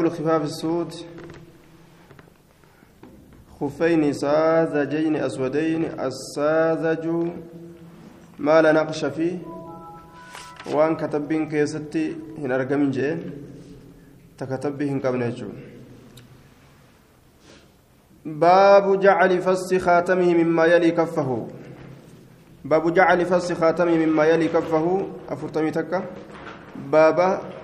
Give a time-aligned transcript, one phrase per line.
[0.00, 0.92] الخفاف السود.
[3.60, 5.84] خفين ساذجين أسودين.
[6.00, 7.04] الساذج
[8.38, 9.38] ما لا نقش فيه.
[10.72, 13.32] وان كتبين كيستي هنا رقم جين
[14.38, 15.48] تكتبه قبل
[18.24, 21.48] باب جعل فص خاتمه مما يلي كفه.
[22.64, 25.08] باب جعل فص خاتمه مما يلي كفه.
[25.28, 26.04] أفرتمي تكا.
[26.92, 27.55] بابا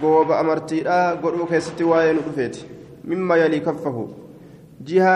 [0.00, 2.66] gooba amartiidha godhuu keessatti waa'ee nu dhufeeti
[3.12, 4.04] mimma yalii kaffahu
[4.90, 5.14] jiha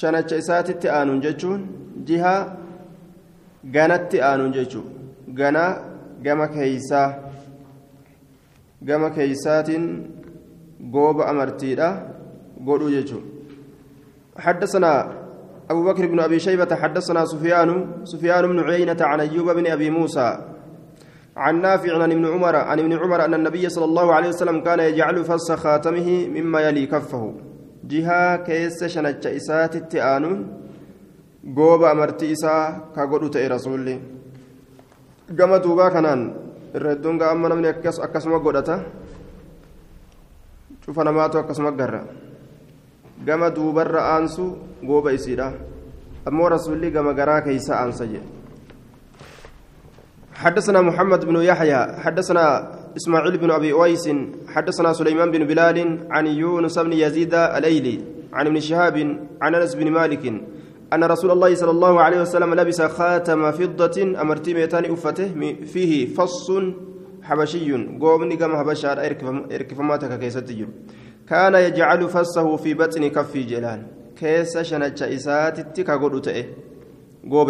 [0.00, 1.66] shanacha isaatitti aanuun jechuun
[2.10, 2.34] jiha
[3.76, 4.86] ganatti aanuun jechuun
[5.40, 5.64] gana
[6.28, 7.08] gama keeysaa
[8.88, 9.84] gama keeysaatiin
[10.96, 11.90] gooba amartiidha
[12.70, 13.26] godhuu jechuun
[14.40, 14.92] حدثنا
[15.70, 17.70] أبو بكر بن أبي شيبة حدثنا سفيان
[18.04, 20.38] سفيان بن عيينة عن أيوب بن أبي موسى
[21.35, 24.79] عن نافع عن ابن عمر عن ابن عمر أن النبي صلى الله عليه وسلم كان
[24.79, 27.33] يجعل فص خاتمه مما يلي كفه
[27.83, 30.39] جهة كيس شنج إسات التآنون
[31.45, 34.01] gooba amartii isaa ka godhu ta'e rasuulli
[35.29, 36.21] gama duubaa kanaan
[36.73, 38.81] irra hedduun gaa amma namni akkasuma godhata
[40.81, 42.01] cufa namaatu akkasuma garra
[43.27, 45.53] gama duubarra aansu gooba isiidha
[46.25, 48.34] ammoo rasuulli gama garaa keeysa aansa jedhe
[50.35, 54.09] حدثنا محمد بن يحيى حدثنا إسماعيل بن أبي أويس
[54.47, 57.99] حدثنا سليمان بن بلال عن يونس بن يزيد الأيلي
[58.33, 60.33] عن ابن شهاب عن أنس بن مالك
[60.93, 66.51] أن رسول الله صلى الله عليه وسلم لبس خاتم فضة أمرتي ميتان أفته فيه فص
[67.23, 69.05] حبشي قومني كما حبشار
[69.51, 70.55] إركف ماتك كيست
[71.29, 73.81] كان يجعل فصه في بطن كف جلال.
[74.19, 75.95] كيس شنج إسات تكا
[77.31, 77.49] قوب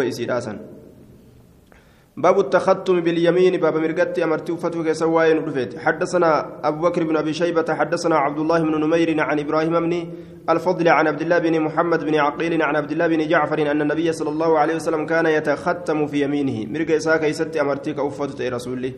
[2.18, 7.74] باب التختم باليمين باب مرقتي أمرتي وفتو كسواين رفيت حدثنا أبو بكر بن أبي شيبة
[7.74, 10.08] حدثنا عبد الله بن نمير عن إبراهيم بن
[10.50, 14.12] الفضل عن عبد الله بن محمد بن عقيل عن عبد الله بن جعفر أن النبي
[14.12, 16.72] صلى الله عليه وسلم كان يتختم في يمينه.
[16.72, 18.92] مرق إساك يستي أمرتي كأفتو رسول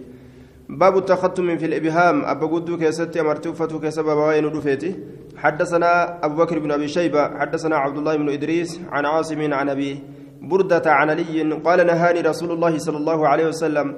[0.69, 4.95] باب التختم في الإبهام أبو قدو كيستي أمرتي وفتو كسبب وين رفيتي
[5.37, 10.03] حدثنا أبو بكر بن أبي شيبة حدثنا عبد الله بن إدريس عن عاصم عن أبي
[10.43, 13.95] بردة عن علي قال نهاني رسول الله صلى الله عليه وسلم.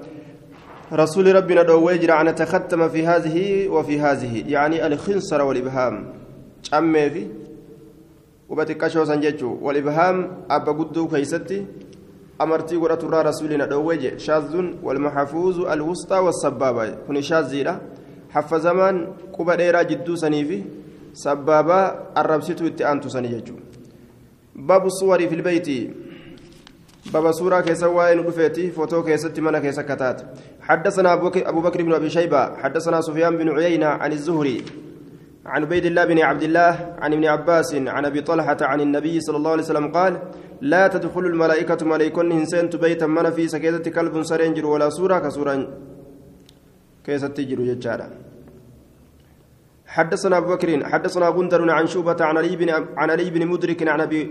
[0.93, 4.45] رسول ربنا دويجر أن أتختم في هذه وفي هذه.
[4.47, 6.13] يعني الخنصر والإبهام.
[6.75, 7.27] أمي في
[8.49, 10.17] وبتكشو سنججو والإبهام
[10.51, 11.67] أبا قدو كيستي.
[12.41, 16.91] أمرتي قرأت رسولنا دويج شاذ والمحفوظ الوسطى والسبابة.
[17.07, 17.81] كن شاذيرة
[18.31, 19.07] حف زمان
[19.39, 20.63] قبا ديرا جدو سنيفي.
[21.15, 21.79] سبابة
[22.19, 23.09] الربسيتو اتأنتو
[24.57, 25.69] باب الصور في البيت.
[27.07, 30.23] بابا سورة كيسا وين رفيتي فوتو كيسا تمنى كيسا كتات
[30.61, 34.65] حدثنا أبو بكر بن أبي شيبة حدثنا سفيان بن عيينة عن الزهري
[35.47, 39.37] عن عبيد الله بن عبد الله عن ابن عباس عن أبي طلحة عن النبي صلى
[39.37, 40.13] الله عليه وسلم قال
[40.61, 45.69] لا تدخل الملائكة ملائكون هنسين بيتا من في سكيدة كلب سرينجر ولا سورة كسورة
[47.05, 48.09] كيسا تجر يجارة
[49.87, 54.01] حدثنا أبو بكر حدثنا غندر عن شوبة عن علي بن عن علي بن مدرك عن
[54.01, 54.23] أبي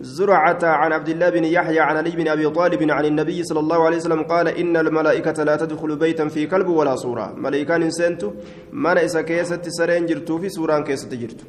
[0.00, 3.84] زرعة عن عبد الله بن يحيى عن علي بن أبي طالب عن النبي صلى الله
[3.84, 8.30] عليه وسلم قال إن الملائكة لا تدخل بيتا في كلب ولا صورة ملائكان سنتو
[8.72, 11.44] من إسا كيست سرين جرتو في سوران كيست جرتو.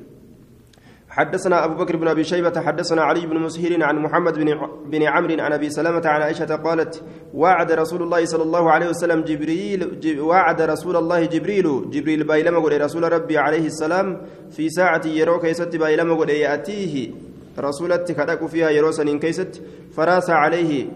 [1.09, 4.49] حدثنا أبو بكر بن أبي شيبة حدثنا علي بن مسهر عن محمد بن
[4.85, 9.21] بن عمرو عن أبي سلمة عن عائشة قالت وعد رسول الله صلى الله عليه وسلم
[9.21, 14.21] جبريل وعد رسول الله جبريل جبريل بايلما رسول ربي عليه السلام
[14.51, 17.11] في ساعة يروك يست بايلما يأتيه.
[17.57, 19.61] Rasuulatti kadhaqu fiihaa yeroo saniin keeysatti
[19.95, 20.89] faraasa calayhi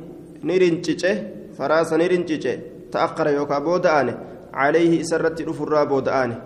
[0.44, 1.12] ni rincice
[1.58, 2.54] faraasa ni rincice.
[2.92, 4.14] Ta'akkara yookaa booda'ane
[4.52, 6.38] calayhi isarratti dhufurraa booda'ane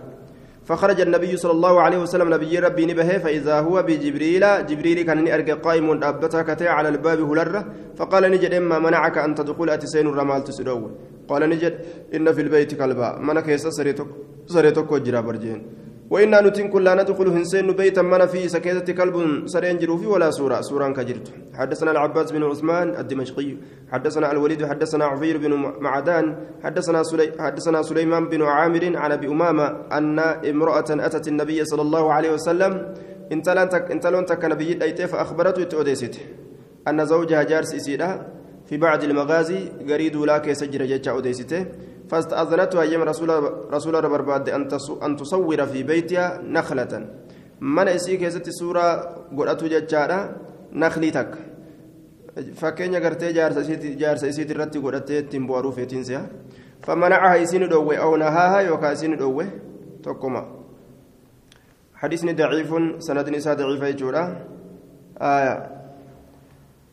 [0.68, 5.54] فخرج النبي صلى الله عليه وسلم نبي ربي نبه فإذا هو بجبريل جبريل كان أرجع
[5.54, 7.62] قائم أبتك على الباب هلرة
[7.98, 10.90] فقال نجد إما منعك أن تدخل أتسين الرمال تسدو
[11.28, 11.74] قال نجد
[12.14, 14.06] إن في البيت كلبا منك يسسرتك
[14.46, 15.60] سرتك وجرا برجين
[16.12, 19.16] وإنا نتن لا ندخل هنسين بيتا من في سكيتة كلب
[19.52, 20.60] سرينجر في ولا سورة.
[20.60, 21.26] سورة كجرت
[21.58, 23.56] حدثنا العباس بن عثمان الدمشقي.
[23.92, 26.26] حدثنا الوليد حدثنا عفير بن معدان.
[26.64, 30.18] حدثنا سلي حدثنا سليمان بن عامر عن أبي أمامة أن
[30.52, 32.72] امرأة أتت النبي صلى الله عليه وسلم.
[33.32, 33.48] انت
[34.06, 36.14] لن تك نبي فأخبرته تؤديست
[36.88, 38.26] أن زوجها جارس إسيرها
[38.68, 41.66] في بعض المغازي قريد لا كيسجر جتشا أوديسته
[42.12, 43.30] فاستأذنته أيام رسول
[43.72, 44.48] رسول برباد
[45.02, 46.92] أن تصور في بيتها نخلة
[47.60, 48.84] من إسي كيست سورة
[49.32, 50.18] قرأت جتشارا
[50.72, 51.32] نخلي تك
[52.60, 56.20] fakkeenya gartee jaarsa isiit irratti godhattee ittiin bu'aaruu feetiinsa
[56.86, 59.44] famanacaha isin dhowwe aw nahaaha yookaan isin dhowwe
[60.02, 60.42] تقوما
[61.94, 64.22] حديثني ضعيف سند نساء ضعيف يجورا
[65.20, 65.81] آية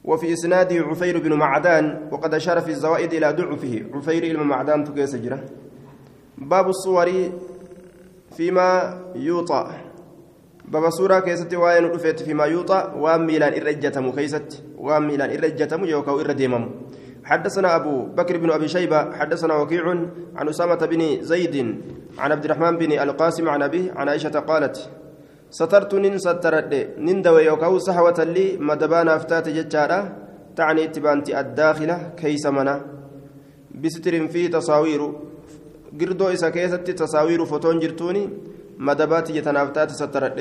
[0.04, 3.84] وفي إسناده عفير بن معدان وقد أشار في الزوائد إلى ضعفه.
[3.94, 5.40] عفير بن معدان تكيس جرا.
[6.38, 7.10] باب الصور
[8.38, 9.72] فيما يوطأ.
[10.66, 12.94] بابا سورة كيست وين رفيت فيما يوطأ.
[12.94, 14.64] وام ميلان إرجتم كيست.
[14.78, 16.70] وام ميلان إرجتم يوكاو إرديمم.
[17.24, 19.86] حدثنا أبو بكر بن أبي شيبة حدثنا وكيع
[20.36, 21.82] عن أسامة بن زيد
[22.18, 24.90] عن عبد الرحمن بن القاسم عن أبيه عن عائشة قالت
[25.58, 26.74] سترت نين سترد
[27.06, 30.00] نين دوي يوكاو سحوة لي مدبانا أفتات جتشارة
[30.56, 32.76] تعني اتبانتي الداخلة كيس منا
[33.82, 35.02] بستر في تصاوير
[36.00, 38.24] قردو إسا كيست تصاوير فوتون جرتوني
[38.88, 40.40] مدبات يتنافتات سترد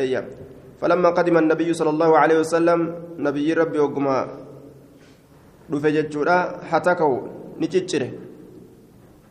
[0.81, 2.81] فلما قدم النبي صلى الله عليه وسلم
[3.27, 4.19] نبي ربي وقما
[5.71, 6.65] dhufe jechuudha.
[6.71, 7.29] Hataka'u
[7.59, 8.09] ni ciccire.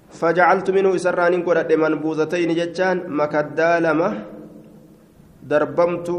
[0.10, 4.10] Fajacaltu minhu isarraa nin godhadhe manbuuzatayni jechaan makaddaa lama
[5.52, 6.16] darbamtu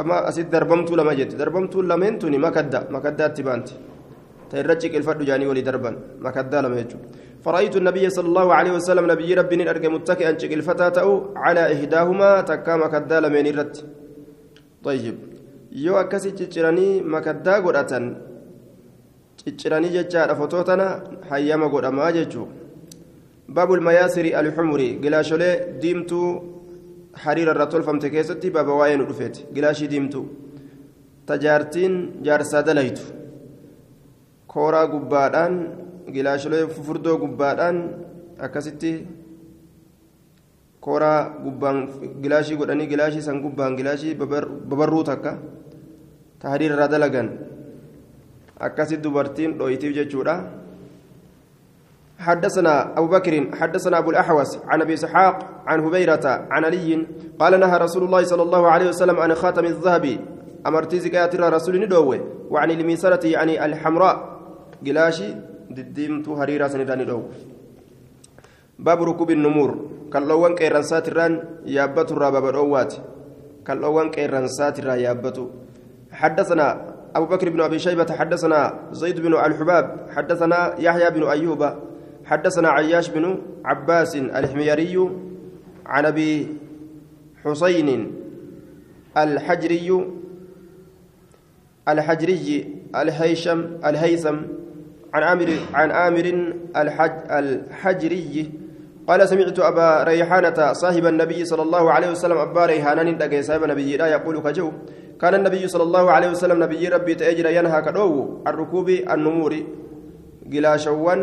[0.00, 3.74] ama asit darbamtuu lama jette darbamtuun lameen tuni makadda makaddaatti baanti
[4.50, 7.08] ta irra ciqilfadhu jaanii walii darban makaddaa lama jechuudha
[7.46, 11.08] فرأيت النبي صلى الله عليه وسلم نبي ربي أرجع متكئا شكل فتاته
[11.44, 13.76] على إحداهما تكا مكدا لمن الرت
[14.86, 15.16] طيب
[15.84, 17.92] يو أكسي تشراني مكدا قرأة
[19.42, 20.86] cicciranii jechaadha fotoo tana
[21.30, 22.46] hayyama godhamaa jechuu
[23.54, 26.28] baabul mayaasiri alxumuri gilaasholee diimtuu
[27.70, 30.24] tolfamte keessatti baaba waa'ee nu dhufeeti gilaashii diimtuu
[31.26, 33.02] tajaartiin jaarsaa dalaytu
[34.46, 35.54] kooraa gubbaadhaan
[36.12, 37.78] gilaasholee fufurdoo gubbaadhaan
[38.38, 38.92] akkasitti
[40.80, 41.88] kooraa gubbaan
[42.22, 45.38] gilaashii godhanii gilaashii san gubbaan gilaashii babarruu takka
[46.38, 47.28] ta hariira irraa dalagan
[48.62, 50.50] أكاسي دبرتين دويتيف جتشورا
[52.18, 55.36] حدثنا أبو بكر حدثنا أبو الأحوص عن أبي إسحاق
[55.66, 57.06] عن هبيرة عن علي
[57.38, 60.04] قال نهى رسول الله صلى الله عليه وسلم عن خاتم الذهب.
[60.66, 62.20] أمرتي زكاة رسول ندوه.
[62.50, 64.16] وعن الميسرة يعني الحمراء.
[64.86, 65.28] قلاشي
[65.70, 67.22] دديمت هريرة سندان دو
[68.78, 69.70] باب ركوب النمور.
[70.12, 71.32] كاللوان كيران ساتران
[71.66, 72.94] يابتو رابا بدوات.
[73.66, 75.46] كاللوان كيران ساتران يابتو.
[76.12, 76.68] حدثنا
[77.16, 79.84] أبو بكر بن أبي شيبة حدثنا زيد بن الحباب
[80.16, 81.62] حدثنا يحيى بن أيوب
[82.24, 84.96] حدثنا عياش بن عباس الحميري
[85.86, 86.48] عن أبي
[87.44, 87.88] حسين
[89.16, 89.88] الحجري
[91.88, 92.46] الحجري
[92.96, 94.36] الهيشم الهيثم
[95.14, 96.26] عن عامر عن عامر
[96.76, 98.50] الحج الحجري
[99.08, 104.06] قال سمعت أبا ريحانة صاحب النبي صلى الله عليه وسلم أبا ريحانة صاحب النبي لا
[104.06, 104.70] يقول كجو.
[105.20, 109.52] كان النبي صلى الله عليه وسلم نبي ربي تأجر ينهى كدو الركوب النمور
[110.52, 111.20] قلاشوان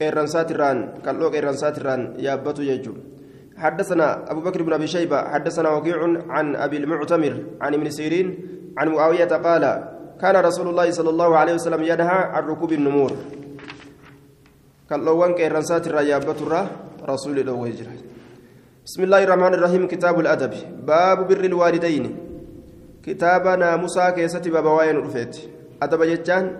[0.00, 2.94] قيرانسات الران كالو قيرانسات الران يابتو يجو.
[3.58, 8.26] حدثنا أبو بكر بن أبي شيبة حدثنا وكيع عن أبي المعتمر عن ابن سيرين
[8.78, 9.64] عن معاوية قال
[10.20, 13.12] كان رسول الله صلى الله عليه وسلم ينهى عن ركوب النمور.
[14.90, 16.46] كاللوان قيرانسات الران يابتو
[17.02, 17.72] رسول الله
[18.86, 20.52] بسم الله الرحمن الرحيم كتاب الأدب
[20.86, 22.28] باب بر الوالدين
[23.08, 25.48] kitaaba naamusaa keessatti baaba waa'ee nu dhufeeti.
[25.80, 26.50] Adaba jechaan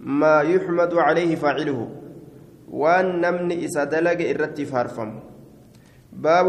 [0.00, 1.86] maa yuxmadu calayhi faaciluhu.
[2.68, 4.66] Waan namni isa dalage irratti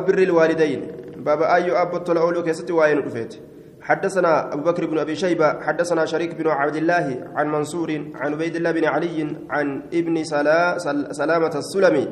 [0.08, 0.82] birri ilwaalidayn
[1.24, 3.48] baaba ayyoo abbottola ooluu keessatti waa'ee nu dhufeeti
[3.88, 8.56] حدثنا أبو بكر بن أبي شيبة حدثنا شريك بن عبد الله عن منصور عن عبيد
[8.56, 10.78] الله بن علي عن ابن سلا
[11.12, 12.08] سلامة السلمي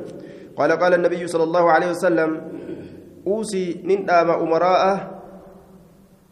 [0.56, 2.42] قال قال النبي صلى الله عليه وسلم
[3.28, 5.16] أوصي نندام أمراءه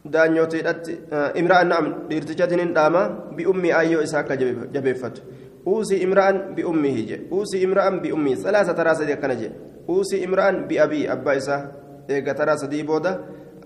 [0.03, 0.97] daanyoteedhatti
[1.39, 3.03] imra'an na'am dhiirtichatiin hin dhaama
[3.37, 4.35] bi'ummi ayyoo isaa akka
[4.73, 5.21] jabeeffatu
[5.65, 8.99] uusii imra'an bi'ummihi je uusii imra'an bi'ummihi salaasa taraa
[9.89, 11.61] uusii imra'an bi'abii abbaa isaa
[12.09, 13.19] eega taraa sadii booda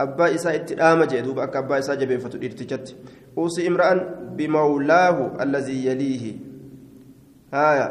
[0.06, 2.96] abbaa isaa itti dhaama je duuba akka abbaa isaa jabeeffatu dhiirtichatti
[3.38, 4.02] uusii imra'an
[4.38, 6.34] bimawlaahu allazii yaliihi
[7.52, 7.88] haaya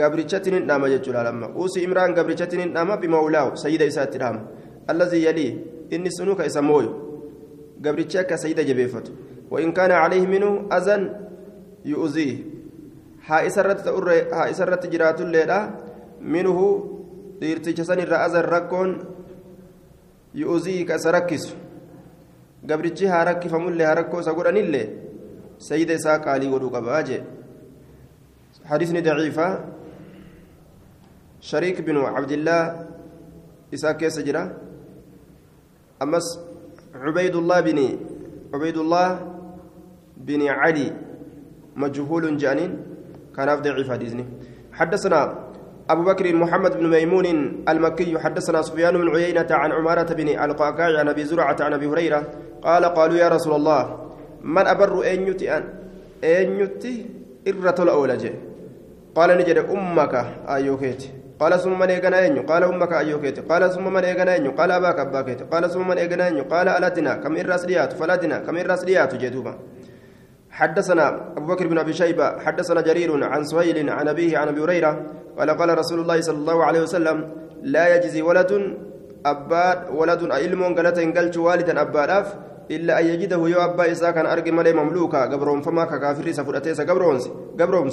[0.00, 4.40] gabrichatiin hin dhaama jechuudha lamma uusii imra'an gabrichatiin hin dhaama bimawlaahu sayyida isaa itti dhaama
[4.94, 5.60] allazii yaliihi
[5.98, 6.90] inni sunuu ka isa mooyu
[7.80, 9.12] gabrichi akka sayida jabeeffatu
[9.50, 10.96] وإن كان عليه منه أذى
[11.84, 12.36] يؤذيه
[13.26, 15.58] ها إسرت ها إسرت جرات الليلة
[16.20, 16.58] منه
[17.44, 18.96] dhiirticha irraa azan rakkoon
[20.42, 21.54] yu'uzii ka isa rakkisu
[22.72, 24.86] gabrichi haa rakkifamullee haa rakkoo isa godhanillee
[25.68, 27.22] sayida isaa qaalii godhuu qabaa jee
[28.64, 29.48] حديثني ضعيفة
[31.40, 32.86] شريك بن عبد الله
[33.74, 34.56] إساك يسجرة
[36.02, 36.26] أمس
[36.94, 37.78] عبيد الله بن
[38.54, 39.08] عبيد الله
[40.16, 40.92] بن علي
[41.76, 42.72] مجهول جانين
[43.36, 44.24] كان ضعيف حديثني
[44.72, 45.43] حدثنا
[45.90, 47.26] أبو بكر محمد بن ميمون
[47.68, 52.22] المكي حدثنا سفيان بن عيينة عن عمارة بن القعقاع عن أبي زرعة عن أبي هريرة
[52.62, 53.98] قال قالوا يا رسول الله
[54.42, 55.64] من أبر أن يتي أن
[56.24, 57.06] أن يتي
[57.48, 58.32] إرة الأولى
[59.14, 60.14] قال نجد أمك
[60.48, 61.02] أيوكيت.
[61.40, 63.38] قال ثم من إيغنا أنيو قال أمك أيوكيت.
[63.50, 65.42] قال ثم من إيغنا أنيو قال أباك أباكيت.
[65.52, 69.54] قال ثم من إيغنا أنيو قال ألتنا كم إرس ليات فلتنا كم إرس ليات جدوبا
[70.54, 71.06] حدثنا
[71.36, 74.92] أبو بكر بن أبي شيبة حدثنا جرير عن سهيل عن أبيه عن أبي هريرة
[75.38, 77.16] قال قال رسول الله صلى الله عليه وسلم
[77.62, 78.50] لا يجزي ولد
[79.26, 82.10] أباد ولد علم قالت إن قلت والدا أباد
[82.70, 87.18] إلا أن يجده يو أبا إسا كان أرقي ملي مملوكا قبرهم فما كافر سفرتيس قبرهم
[87.60, 87.88] قبرهم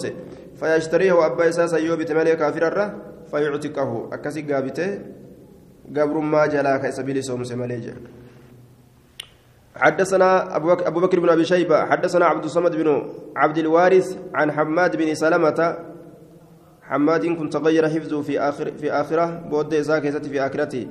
[0.60, 2.88] فيشتريه أبا إسا سيوبت ملي كافر الره
[3.32, 4.90] فيعتقه أكسي قابته
[5.98, 8.21] قبر ما جلاك سبيل سومس مليجا.
[9.76, 10.56] حدثنا
[10.88, 15.78] أبو بكر بن أبي شيبة حدثنا عبد الصمد بن عبد الوارث عن حماد بن سلمة.
[16.82, 20.88] حماد كنت تغير حفظه في آخر في آخرة بود إساك في آخرته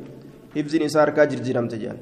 [0.57, 1.97] حفظ نسار كاجر جرم تجان.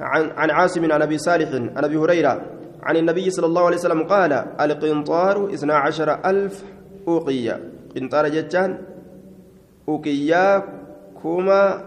[0.00, 2.42] عن عن عاصم عن أبي صالح عن أبي هريرة
[2.82, 6.64] عن النبي صلى الله عليه وسلم قال القنطار اثنا عشر ألف
[7.08, 7.60] أوقية.
[7.96, 8.78] قنطار جتان
[9.88, 10.64] أوقية
[11.22, 11.84] كما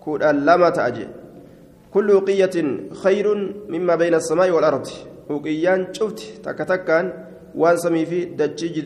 [0.00, 1.08] كودا لما تأجي
[1.94, 2.56] كل أوقية
[3.02, 3.26] خير
[3.68, 4.86] مما بين السماء والأرض.
[5.30, 6.18] أوقيان شفت
[7.54, 8.80] وان سمي في دجي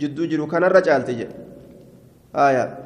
[0.00, 1.26] جدو جلو كان الرجال تجي.
[2.36, 2.78] آية.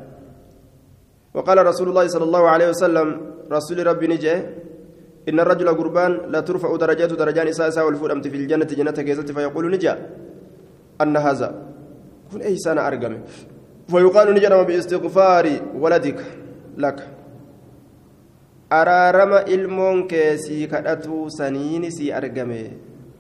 [1.35, 4.35] وقال رسول الله صلى الله عليه وسلم رسول ربي نجي
[5.29, 9.93] إن الرجل قربان لا ترفع درجات درجان إساسا والفؤمت في الجنة جنة كيزت فيقول نجا.
[11.03, 11.49] أن هذا.
[12.33, 13.15] كن أي سنة أرقم
[13.91, 15.47] فيقال نجا باستغفار
[15.83, 16.21] ولدك
[16.79, 17.14] لك.
[18.71, 22.61] Araarama ilmoon kee sii kadhatuu saniini sii argame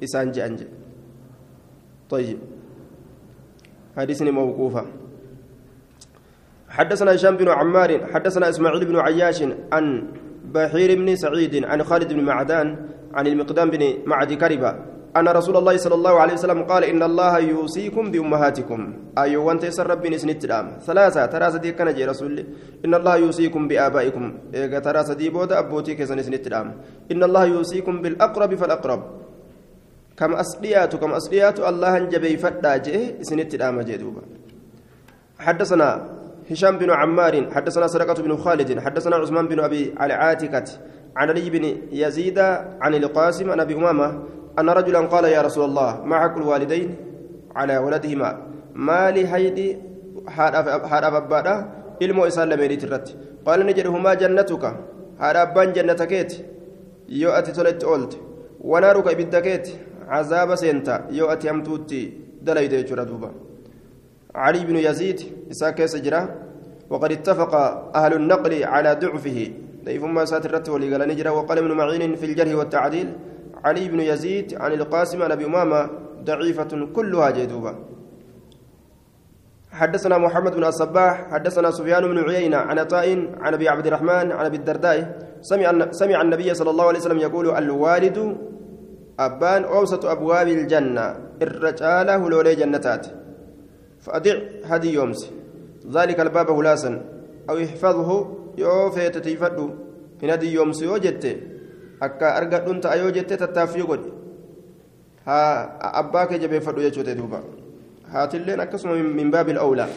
[0.01, 0.83] isaan je'an jedhe
[2.11, 2.39] طيب
[3.97, 4.85] حديثني موقوفة
[6.69, 9.85] حدثنا هشام بن عمار حدثنا اسماعيل بن عياش عن
[10.55, 12.69] بحير بن سعيد عن خالد بن معدان
[13.15, 14.73] عن المقدام بن معد كربة
[15.17, 18.81] أن رسول الله صلى الله عليه وسلم قال إن الله يوصيكم بأمهاتكم.
[19.19, 22.45] أيو وأنت يسر ربي نسنت دام ثلاثة ترى سدي كان جي رسول
[22.85, 24.25] إن الله يوصيكم بآبائكم.
[24.55, 26.67] إيجا ترى سدي بودا أبوتي كيسن نسنت دام
[27.13, 29.03] إن الله يوصيكم بالأقرب فالأقرب.
[30.17, 34.23] كم أصليات كم أصليات الله جبي فدا جي سنت دام جدوبا
[35.39, 35.89] حدثنا
[36.51, 40.65] هشام بن عمار حدثنا سرقة بن خالد حدثنا عثمان بن أبي على عاتكة
[41.17, 42.39] عن علي بن يزيد
[42.83, 44.23] عن القاسم عن أبي أمامة
[44.59, 46.97] أن رجلا قال يا رسول الله ما حق الوالدين
[47.57, 48.31] على ولدهما
[48.75, 49.79] ما لهيدي
[52.49, 53.13] lameeniit irratti
[53.47, 54.71] qaala ni jedhe humaa jannatuka
[55.21, 56.45] haadha abbaan jannata keeti
[57.21, 58.17] yoo ati toletti oolte
[58.73, 59.79] wanaaruka ibidda keeti
[60.11, 62.01] cazaaba seenta yoo ati hamtuutti
[62.43, 63.31] dalayde jechuudha duuba
[64.35, 65.21] علي بن يزيد
[65.51, 66.23] إساك سجرة
[66.91, 67.55] وقد اتفق
[67.97, 69.39] أهل النقل على ضعفه
[69.85, 70.25] ضيف ما
[70.69, 73.09] ولي قال نجرة وقال ابن معين في الجرح والتعديل
[73.65, 75.91] علي بن يزيد عن القاسم عن أبي أمامة
[76.25, 77.75] ضعيفة كلها جدوبه
[79.71, 83.07] حدثنا محمد بن الصباح حدثنا سفيان بن عيينة عن عطاء
[83.41, 87.51] عن أبي عبد الرحمن عن أبي الدرداء سمع سمع النبي صلى الله عليه وسلم يقول
[87.51, 88.37] الوالد
[89.19, 93.07] أبان أوسط أبواب الجنة الرجال هلولي جنتات
[94.01, 95.31] فأدع هدي يومس.
[95.91, 97.03] ذلك الباب هلاسا
[97.51, 98.11] أو احفظه
[98.59, 99.71] يوفيت تيفدو
[100.25, 101.25] إن هدي يومس يوجدت
[102.07, 104.11] akka argadhuun ta'a yoo jettee tattaaffii godhi
[105.27, 107.43] haa abbaa kee jabeeffadhu jechuudha duuba
[108.13, 109.89] haatilleen akkasuma min baabil awlaa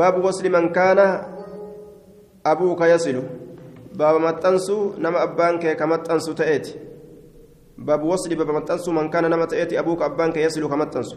[0.00, 1.06] baabu wasli man kaana
[2.44, 2.86] abuuka
[3.96, 6.78] baaba maxxansuu nama abbaan kee ka maxxansu ta'eeti
[7.78, 11.16] baabu wasli baaba maxxansuu man nama ta'eeti abuuka abbaan kee yasilu ka maxxansu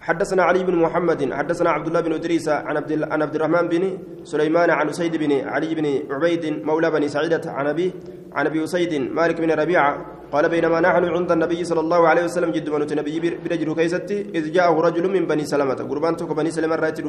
[0.00, 3.98] حدثنا علي بن محمد حدثنا عبد الله بن إدريس عن عبد عن عبد الرحمن بن
[4.24, 7.92] سليمان عن أسيد بن علي بن عبيد مولى بني سعيدة عن أبي
[8.32, 12.50] عن أبي أسيد مالك بن ربيعة قال بينما نحن عند النبي صلى الله عليه وسلم
[12.50, 16.76] جد بنت النبي برجل كيستي إذ جاءه رجل من بني سلمة قربان توك بني سلمة
[16.76, 17.00] رأيت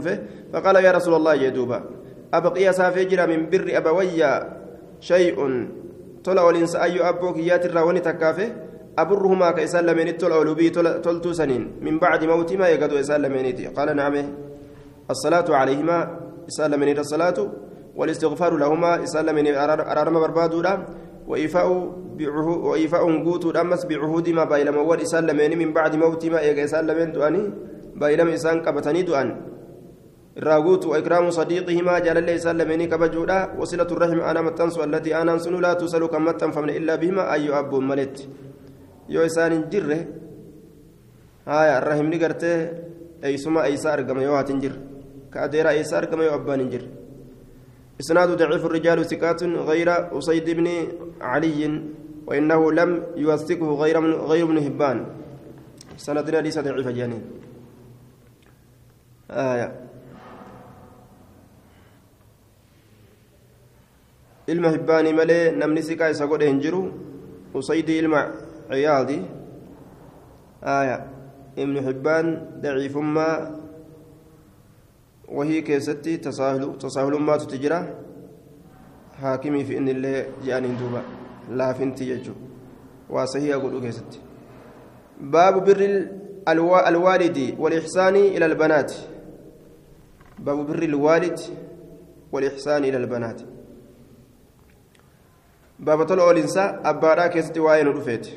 [0.53, 1.79] فقال يا رسول الله يدوبا
[2.33, 4.31] أبقي سافجر من بر أبويا
[4.99, 5.37] شيء؟
[6.23, 8.68] طلع الإنس أي أبوك ياتي الراوني تكافه؟
[9.01, 10.69] أبرهما كإسان لمن تلعلو بي
[11.05, 11.63] تلتو سنين.
[11.81, 14.15] من بعد موت ما يقدو إسان لمنيتي قال نعم.
[15.09, 15.97] الصلاة عليهما
[16.49, 17.37] إسان لمن الصلاة
[17.95, 19.45] والاستغفار لهما إسان لمن
[19.91, 20.59] أرارما بربادو
[21.27, 21.67] وإيفاء
[22.69, 24.75] وإيفاء قوت أمس بعهود ما بايلم.
[24.77, 27.43] أول إسان لمن من بعد موت ما يقى إسان لمن دؤني
[28.01, 29.29] بايلم إسان قبتني دؤن
[30.39, 32.79] الراغوت وإكرام صديقهما جل الله إسان لمن
[33.59, 35.31] وصلة الرحم أنا متنسو التي أنا
[35.65, 38.17] لا تسأل كما تنفمن إلا بهما أي أب ملت.
[39.15, 39.99] Yoo isaan hin jirre
[41.45, 42.59] haya rahimni gartee
[43.29, 44.89] eeysuma eeysaa argama yoo haati hin jirre
[45.33, 46.83] كأدير إيسار كما يؤبان جر
[48.01, 50.67] إسناد ضعيف الرجال ثقات غير أسيد بن
[51.21, 51.61] علي
[52.27, 54.97] وإنه لم يوثقه غير من غير ابن هبان
[55.97, 57.23] سندنا ليس ضعيف جانين
[59.29, 59.69] آية
[64.49, 66.59] ilma hibbaanii malee namni siqaa isa godhe hin
[68.01, 68.21] ilma
[68.71, 69.25] عيالي
[70.63, 71.05] آية.
[71.57, 72.25] ابن حبان
[72.61, 73.55] ضعيف فما
[75.27, 77.95] وهي كيستي تساهل تساهل ما تتجرى.
[79.21, 81.01] حاكمي في إن الله جاني دوبا.
[81.51, 82.33] لا فنتي يجو
[83.09, 84.19] وصحيح أقول كيستي.
[85.21, 86.07] باب بر
[86.47, 88.93] الوالد والإحسان إلى البنات.
[90.39, 91.39] باب بر الوالد
[92.31, 93.41] والإحسان إلى البنات.
[95.79, 98.33] باب طلعوا الانسان ابارا كيستي واين رفيتي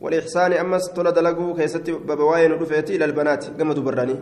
[0.00, 4.16] والإحسان أمس تولى دلقوا كيستي بابا واين رفيتي إلى البنات كما تبراني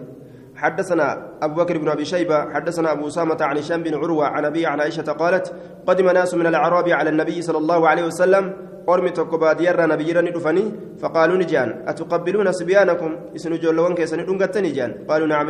[0.57, 1.07] حدثنا
[1.43, 4.81] أبو بكر بن أبي شيبة حدثنا أبو أسامة عن هشام بن عروة عن أبي عن
[4.81, 5.53] عائشة قالت
[5.87, 8.53] قدم ناس من الأعراب على النبي صلى الله عليه وسلم
[8.89, 10.65] أرمي تكباد يرى نبيرا ندفني
[11.01, 14.21] فقالوا نجان أتقبلون صبيانكم؟ إسنو جولون كيسن
[14.67, 15.49] نجان قالوا نعم.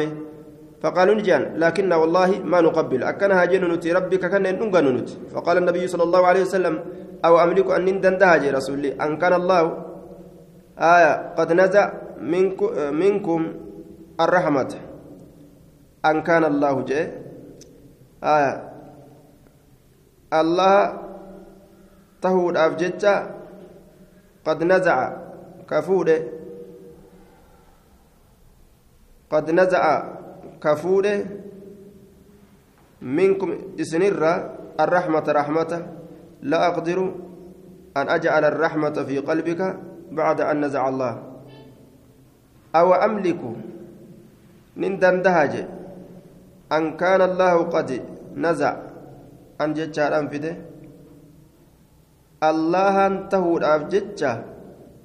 [0.82, 3.02] فقالوا نجان لكن والله ما نقبل.
[3.02, 6.74] أكنها جن نتي ربك كان نت فقال النبي صلى الله عليه وسلم
[7.24, 9.85] أو أملك أن ندندها جي رسولي أن كان الله
[10.78, 11.92] آية قد نزع
[12.92, 13.40] منكم,
[14.20, 14.72] الرحمة.
[16.04, 17.00] أن كان الله جي
[18.24, 18.72] آية.
[20.32, 20.78] الله
[22.22, 23.04] تهود أفجتش
[24.44, 24.98] قد نزع.
[25.70, 26.18] كفوده.
[29.30, 30.04] قد نزع
[30.62, 31.24] كفوده.
[33.02, 34.22] منكم إسنر
[34.80, 35.72] الرحمة رحمة.
[36.42, 36.98] لا أقدر
[37.96, 39.76] أن أجعل الرحمة في قلبك.
[40.12, 41.14] بعد أن نزع الله.
[42.76, 43.40] أو أملك
[44.76, 45.54] نندن دهج
[46.72, 47.90] أن كان الله قد
[48.36, 48.72] نزع.
[49.60, 50.54] أن جتشار أنفده
[52.42, 53.44] الله أنته
[53.76, 54.22] أفجتش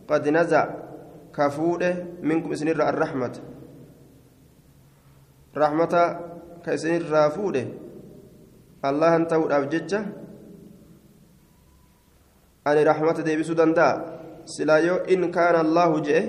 [0.10, 0.64] قد نزع.
[1.32, 3.36] كفوده منكم إسنر الرحمة.
[6.64, 7.64] ka isinirraa fuudhe
[8.86, 10.02] allahan ta'uudhaaf jecha
[12.66, 14.11] ani rahmata deebisuu danda'a
[14.46, 16.22] silaa yoo in kaana allaahu je'e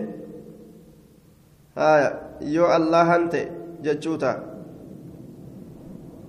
[1.76, 2.08] haya
[2.40, 3.44] yoo allahan ta'e
[3.82, 4.52] jechuu ta'a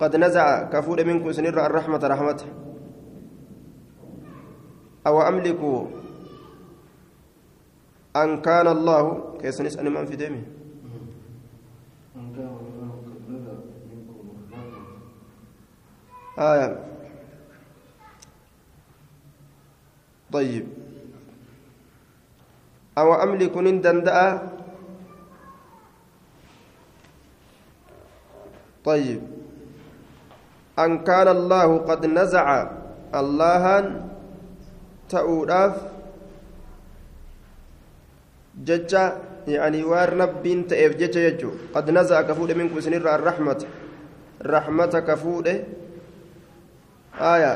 [0.04, 2.46] نزع كفور منكم سنر الرحمة رحمته
[5.06, 5.60] أو أملك
[8.16, 10.44] أن كان الله كيسنس أن من في دمه
[16.38, 16.84] آية
[20.32, 20.83] طيب
[22.98, 24.48] أو أملك دندأ.
[28.84, 29.22] طيب.
[30.78, 32.46] أن كان الله قد نزع
[33.14, 33.64] الله
[35.08, 35.74] تؤلاف
[38.64, 39.04] ججا
[39.48, 43.60] يعني وار ربين تأف ججا قد نزع كفود منكم سنر الرحمة.
[44.42, 45.56] رحمة كفوده.
[47.20, 47.54] آية.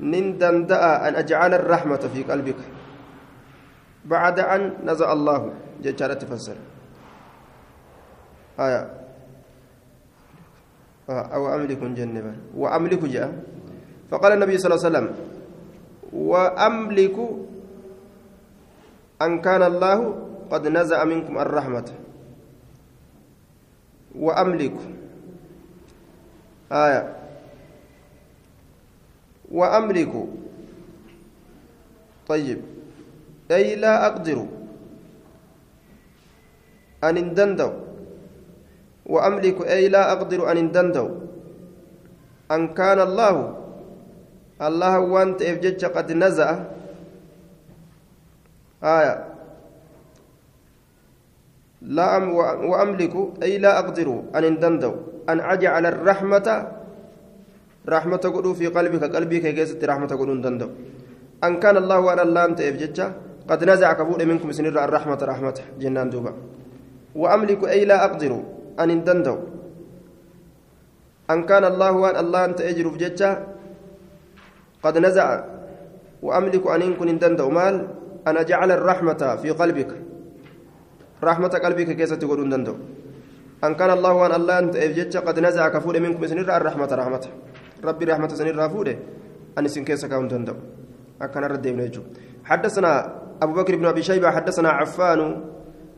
[0.00, 2.81] نن دندأ أن أجعل الرحمة في قلبك.
[4.04, 5.54] بعد أن نزع الله.
[5.82, 6.56] جدّ تفسر
[8.60, 8.82] آية.
[11.10, 12.36] أو أملك جنبا.
[12.56, 13.30] وأملك جاء.
[14.10, 15.08] فقال النبي صلى الله عليه وسلم
[16.12, 17.16] وأملك
[19.22, 19.98] أن كان الله
[20.50, 21.88] قد نزع منكم الرحمة.
[24.14, 24.76] وأملك.
[26.72, 27.16] آية.
[29.52, 30.12] وأملك.
[32.28, 32.71] طيب.
[33.52, 34.38] أي لا أقدر
[37.04, 37.70] أن اندندو.
[39.06, 41.06] وأملك أي لا أقدر أن اندندو.
[42.50, 43.34] أن كان الله
[44.62, 46.50] الله وانت إفجج قد نزأ
[48.82, 49.16] آية.
[51.82, 52.24] لا أم
[52.70, 54.94] وأملك أي لا أقدر أن اندندو.
[55.22, 56.48] أن أجعل الرحمة
[57.88, 60.68] رحمة قلو في قلبك قلبك كيست رحمة قلو دندو
[61.46, 62.98] أن كان الله وأنا الله أنت إفجتش
[63.52, 66.32] قد نزع كفور منكم سنر الرحمة رحمة جنان دوبا.
[67.12, 68.32] وأملك أي لا أقدر
[68.80, 69.36] أن دندو
[71.28, 73.22] أن كان الله وأن الله أنت أجر فجتش
[74.84, 75.28] قد نزع.
[76.24, 77.74] وأملك أن إن كن دندو مال؟
[78.28, 79.90] أن أجعل الرحمة في قلبك.
[81.28, 82.74] رحمة قلبك كيست قلو دندو
[83.64, 87.24] أن كان الله وأن الله أنت إفجتش قد نزع كفور منكم سنر الرحمة رحمة.
[87.84, 88.96] ربي رحمة سنين رافوده
[89.58, 90.54] أن سن كيسا كون تندو
[91.22, 91.66] أكن رد
[92.44, 92.92] حدثنا
[93.42, 95.44] أبو بكر بن أبي شيبة حدثنا عفان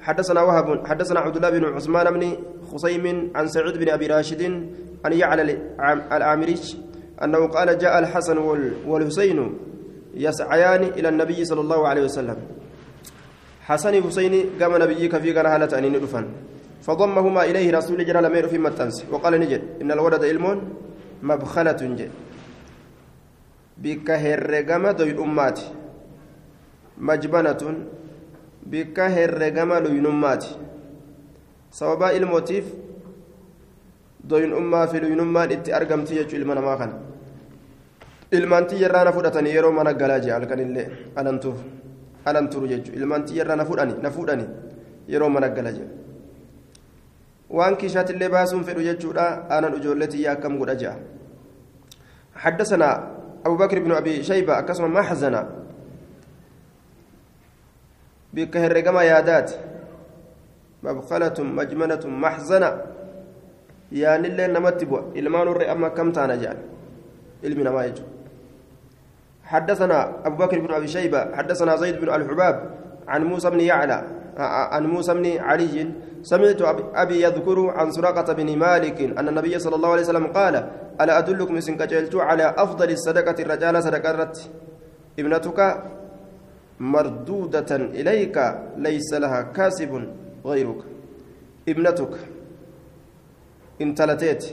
[0.00, 2.37] حدثنا وهب حدثنا عبد الله بن عثمان بن
[2.72, 4.42] خصيم عن سعيد بن أبي راشد
[5.07, 5.59] ان يعلى
[6.12, 6.76] العامريش
[7.22, 8.38] أنه قال جاء الحسن
[8.87, 9.59] والحسين
[10.14, 12.37] يسعيان إلى النبي صلى الله عليه وسلم.
[13.61, 16.26] حسن حسين قام نبيك في قرهالة أن ندفن
[16.83, 19.62] فضمهما إليه رسول جرى لمير في متنس وقال نجد.
[19.83, 20.62] إن الولد علم
[21.22, 22.11] مبخلة جد
[23.78, 25.61] بك هرقم دوي أمات
[28.72, 30.44] بك هرقم دوي أمات
[31.78, 32.66] سببا الموتيف
[34.24, 36.92] دوين أمة في دوين أمة إتي أرقمتي يجو إلمان ما كان
[38.33, 40.83] إلمان تيرانا فودتني يرو منا قلاجي على كان اللي
[41.18, 41.59] ألنتوف
[42.24, 44.46] alan turu jechuudha ilmaan xiyyarraa na fuudhani na fuudhani
[45.09, 45.92] yeroo mana gala jedha
[47.50, 49.26] waan kiishaatillee baasuun fedhu jechuudha
[49.57, 50.96] aanan ijoollee xiyyaa akkam godha jedha
[52.35, 52.88] حدثنا
[53.46, 55.63] أبو بكر بن أبي شيبة أكسم محزنا
[58.35, 59.51] بكهرقما يادات
[60.83, 62.70] مبخلة مجمنة محزنة.
[63.92, 66.59] يعني اللي نمتبوا إلمان الرئة أما كم تانا جعل
[67.44, 68.03] علمنا ما يجو.
[69.44, 72.57] حدثنا أبو بكر بن أبي شيبة حدثنا زيد بن الحباب
[73.09, 73.99] عن موسى بن يعلى
[74.75, 75.92] عن موسى بن علي.
[76.23, 76.62] سمعت
[76.94, 80.55] أبي يذكر عن سراقة بن مالك أن النبي صلى الله عليه وسلم قال
[81.01, 84.33] ألا أدلكم سنكجلت على أفضل الصدقة الرجال صدقة
[85.18, 85.59] ابنتك
[86.81, 88.37] مردودة إليك
[88.77, 89.93] ليس لها كاسب
[90.47, 90.81] غيرك
[91.69, 92.15] ابنتك
[93.81, 94.45] انتلتيت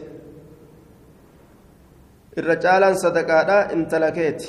[2.38, 4.44] الرجال صدقة انتلكيت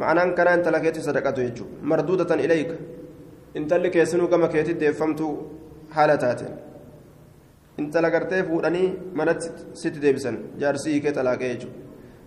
[0.00, 2.74] intala keetti sadaqatu jechuudha marduudatan ilayka
[3.54, 5.32] intalli keessinuu gama keetti deeffamtuu
[5.90, 6.54] haala taateen
[7.78, 9.48] intala gartee fuudhanii manatti
[9.80, 11.78] sitti deebisan jaarsii hiikee xalaaqee jechuudha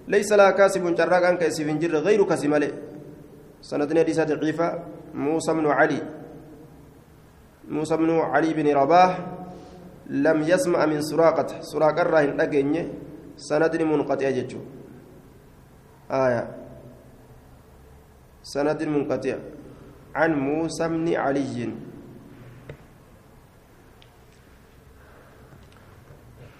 [0.07, 2.71] leysa laa kaasibun carraaqaan isiif hin jirre gayru kasi malee
[3.63, 4.67] sanadni hadiisa daciifa
[5.15, 5.99] muusa bnu cali
[7.71, 9.11] muusa bnu cali bini rabaah
[10.11, 12.81] lam yasma'a min suraaqata suraaqarraa hin dhageenye
[13.47, 14.67] sanadni munqaxi'a jechuudha
[16.19, 16.63] aayaa
[18.43, 19.37] سند منقطع
[20.15, 21.69] عن موسى بن علي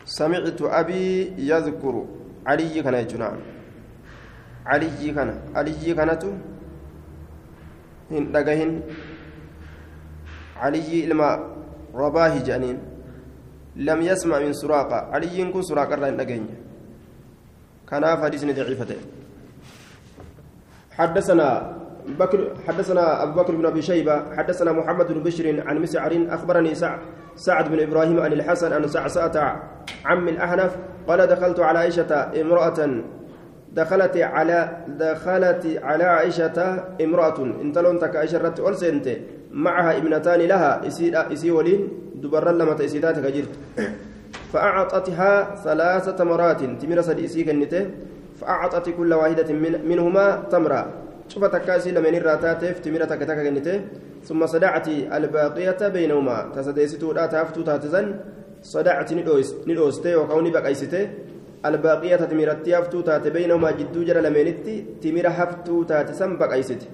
[0.06, 1.96] سمعت أبي يذكر
[2.48, 3.32] علي كان يجنع
[4.66, 6.24] علي كان علي كانت
[8.12, 8.82] هن دقهن
[10.58, 11.40] علي الماء
[11.96, 12.78] رباه جانين
[13.76, 16.46] لم يسمع من سراقة علي كن سراقة رأي دقهن
[17.90, 18.96] كان فديسني ضعيفته
[20.92, 21.48] حدثنا
[22.20, 27.00] بكر حدثنا أبو بكر بن أبي شيبة حدثنا محمد بن بشر عن مسعر أخبرني سعد
[27.36, 29.64] سعد بن إبراهيم عن الحسن أن سعسعة
[30.06, 33.04] عم الأحنف قال دخلت على عائشة امرأة
[33.74, 36.58] دخلت على دخلت على عائشة
[37.02, 37.40] امرأة.
[37.62, 39.08] انتلون تك عائشة رت ألسنت
[39.52, 40.88] معها ابنتان لها.
[41.34, 41.82] إسي ولين
[42.16, 43.54] دبر لما تأسيدات كجرت.
[44.54, 46.62] فأعطتها ثلاثة مرات.
[46.82, 47.90] تمرس إسي كنته
[48.40, 50.82] فأعطت كل واحدة من منهما تمرة.
[51.28, 53.82] شوف تكاسي لمن الراتاتف تمرة تكتك كنته
[54.24, 56.52] ثم صدعت الباقية بينهما.
[56.56, 58.16] تسديستو لا تفتو تاتزن.
[58.64, 61.10] صدعت ندوس ندوستي وكوني بقيستي
[61.66, 66.88] الباقية تمرتي هفتو تات بينهما جدو جرى لمنتي تمرة هفتو تاتسن بقيستي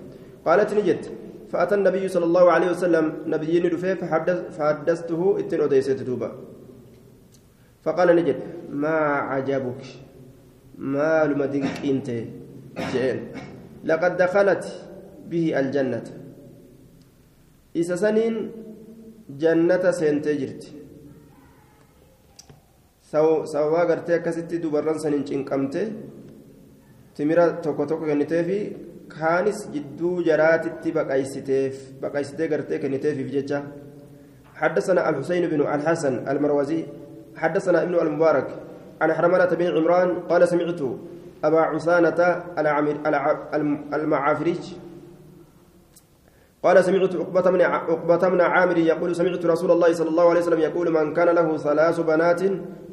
[0.45, 1.03] قالت نجت
[1.51, 6.29] فأتى النبي صلى الله عليه وسلم نبي ندفه فحدث فحدثته إتن أديست دوبا
[7.83, 8.39] فقال نجد
[8.83, 8.95] ما
[9.31, 9.83] عجبك؟
[11.51, 12.27] dinqiinte
[12.91, 13.19] jeen
[13.83, 14.63] laqad dakhalat
[15.29, 16.11] bihi aljannata
[17.73, 18.51] isa saniin
[19.37, 20.67] jannata seentee jirti
[23.11, 25.81] sababaa gartee akkasitti dubarran saniin cinqamte
[27.15, 28.59] timira tokko tokko kenniteefi
[29.15, 33.61] kaanis jidduu jaraatitti baqaysiteef baqaysitee gartee kenniteefiif jecha
[34.59, 36.79] حدثنا الحسين بن الحسن المروزي
[37.37, 38.47] حدثنا ابن المبارك
[39.01, 40.81] عن حرملة بن عمران قال سمعت
[41.43, 42.19] أبا عسانة
[43.93, 44.63] المعافريج
[46.63, 50.59] قال سمعت عقبة من عقبة من عامر يقول سمعت رسول الله صلى الله عليه وسلم
[50.59, 52.41] يقول من كان له ثلاث بنات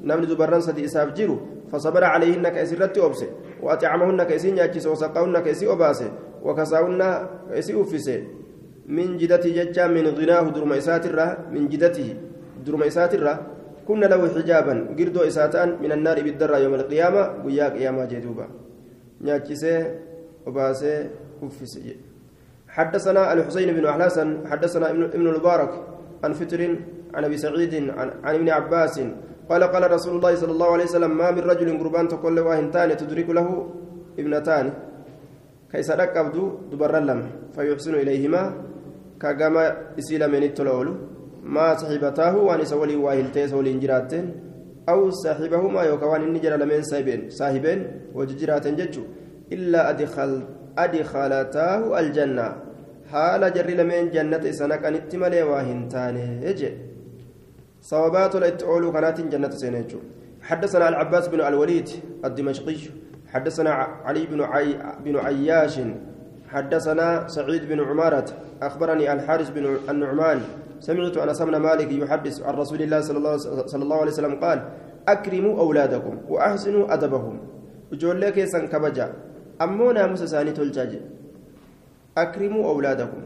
[0.06, 1.30] نمن زبران سدي إسافجر
[1.72, 3.26] فصبر عليهن كأسرت أبسه
[3.62, 6.10] وأطعمهن كأسين يأكس وسقاهن كأسي أباسه
[6.46, 7.02] وكساهن
[7.50, 8.22] كأسي أفسه.
[8.86, 11.04] من جدته ججا من غناه درميسات
[11.50, 12.08] من جدته
[12.66, 13.12] درميسات
[13.88, 18.46] كنا له حجابا قردو إساتان من النار بالدرة يوم القيامة ويا قيامة جدوبا.
[19.20, 19.74] نياتشيسي
[20.46, 20.94] وباسي
[21.42, 22.05] وفسي
[22.76, 25.72] حدثنا الحسين بن حسن حدثنا ابن المبارك
[26.24, 26.60] عن فتر
[27.14, 28.96] عن أبي سعيد عن, عن ابن عباس.
[29.50, 33.28] قال قال رسول الله صلى الله عليه وسلم ما من رجل قربان تقول واهنتان تدرك
[33.30, 33.48] له
[34.18, 34.66] ابنتان؟
[35.72, 36.36] كيس ركبت
[36.72, 37.20] دبر لم
[37.54, 38.42] فيحسن إليهما
[39.22, 39.64] كجما
[39.98, 40.88] إسيلا من التلول
[41.42, 44.24] ما صحبتاه وأن سولي واهلتي سولي جراتين
[44.88, 47.78] أو صاحبهما يوكوان النجر لمن صاحبين صاحبين
[48.14, 49.02] وججرات ججو؟
[49.52, 50.32] إلا أدخل
[50.78, 52.65] أدخلتاه الجنة.
[53.12, 56.70] حال جر لمن جنة سنك أن اتملي واهنتاني يجي
[57.80, 59.98] صوابات الاتعول كانت جنة سنجو
[60.42, 61.88] حدثنا العباس بن الوليد
[62.24, 62.76] الدمشقي
[63.32, 63.70] حدثنا
[64.06, 65.80] علي بن عي بن عياش
[66.48, 68.24] حدثنا سعيد بن عمارة
[68.62, 70.40] أخبرني الحارث بن النعمان
[70.80, 74.58] سمعت أنس بن مالك يحدث عن رسول الله صلى الله, صلى الله عليه وسلم قال
[75.08, 77.40] أكرموا أولادكم وأحسنوا أدبهم
[77.92, 78.34] وجول لك
[78.72, 79.12] كبجا
[79.62, 80.92] أمو ناموس ثاني تلجاج
[82.18, 83.22] أكرموا أولادكم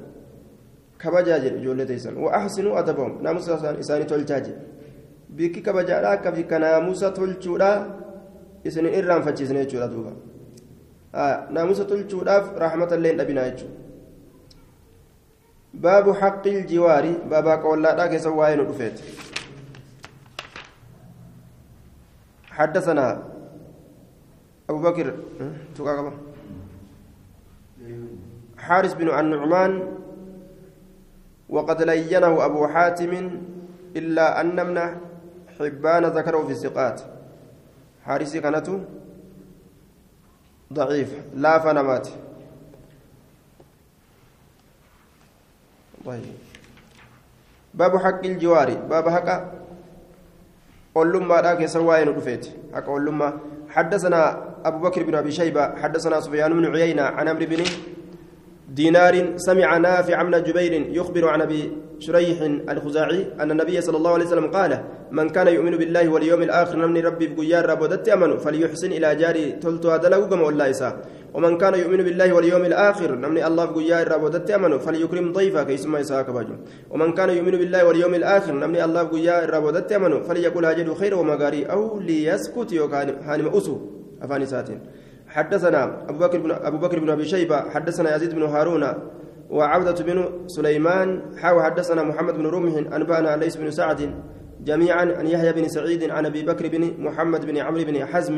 [1.01, 3.51] كبجا جول تيسن وأحسنوا أدبهم ناموس
[3.89, 4.47] ثاني تلجاج
[5.31, 7.73] بك كبجا لا كفي كناموس تلجودا
[8.67, 10.13] إسن إرام فجسنا يجودا دوبا
[11.15, 13.75] آه ناموس تلجوداف رحمة الله نبينا يجودا
[15.75, 19.01] باب حق الجوار بابا قولا داك سواين رفيت
[22.51, 23.07] حدثنا
[24.71, 25.15] أبو بكر
[28.61, 29.97] حارس بن النعمان
[31.49, 33.13] وقد لينه أبو حاتم
[33.97, 34.79] إلا أن ابن
[35.59, 37.01] حبان ذكره في الثقات.
[38.05, 38.69] حارسي كانت
[40.73, 42.09] ضعيف لا فنمات
[46.05, 46.35] طيب.
[47.75, 48.75] باب حق الجوار.
[48.75, 49.29] باب حق
[50.97, 52.45] أولما ذاك سواين رفيت
[52.75, 53.39] حق أولما.
[53.69, 54.21] حدثنا
[54.65, 57.63] أبو بكر بن أبي شيبة حدثنا سفيان بن عيينة عن عمرو بن
[58.75, 62.39] دينار سمع نافع من جبير يخبر عن أبي شريح
[62.71, 67.01] الخزاعي أن النبي صلى الله عليه وسلم قال من كان يؤمن بالله واليوم الآخر نمني
[67.01, 70.71] ربي بقيار ربودت أمنه فليحسن إلى جاري تلت له كما والله
[71.35, 76.29] ومن كان يؤمن بالله واليوم الآخر نمني الله بقيا رابودت أمنه فليكرم ضيفا كيسما يساك
[76.91, 81.65] ومن كان يؤمن بالله واليوم الآخر نمني الله بقيا رابودت أمنه فليقول هاجد خير ومغاري
[81.65, 83.75] أو ليسكت يوكان هانم أسو.
[84.23, 84.81] أفاني ساتين.
[85.31, 88.85] حدثنا أبو بكر بن أبو بكر بن أبي شيبة حدثنا يزيد بن هارون
[89.51, 94.01] وعودة بن سليمان حاو حدثنا محمد بن رمح أنبأنا ليس بن سعد
[94.65, 98.37] جميعا عن يحيى بن سعيد عن أبي بكر بن محمد بن عمرو بن حزم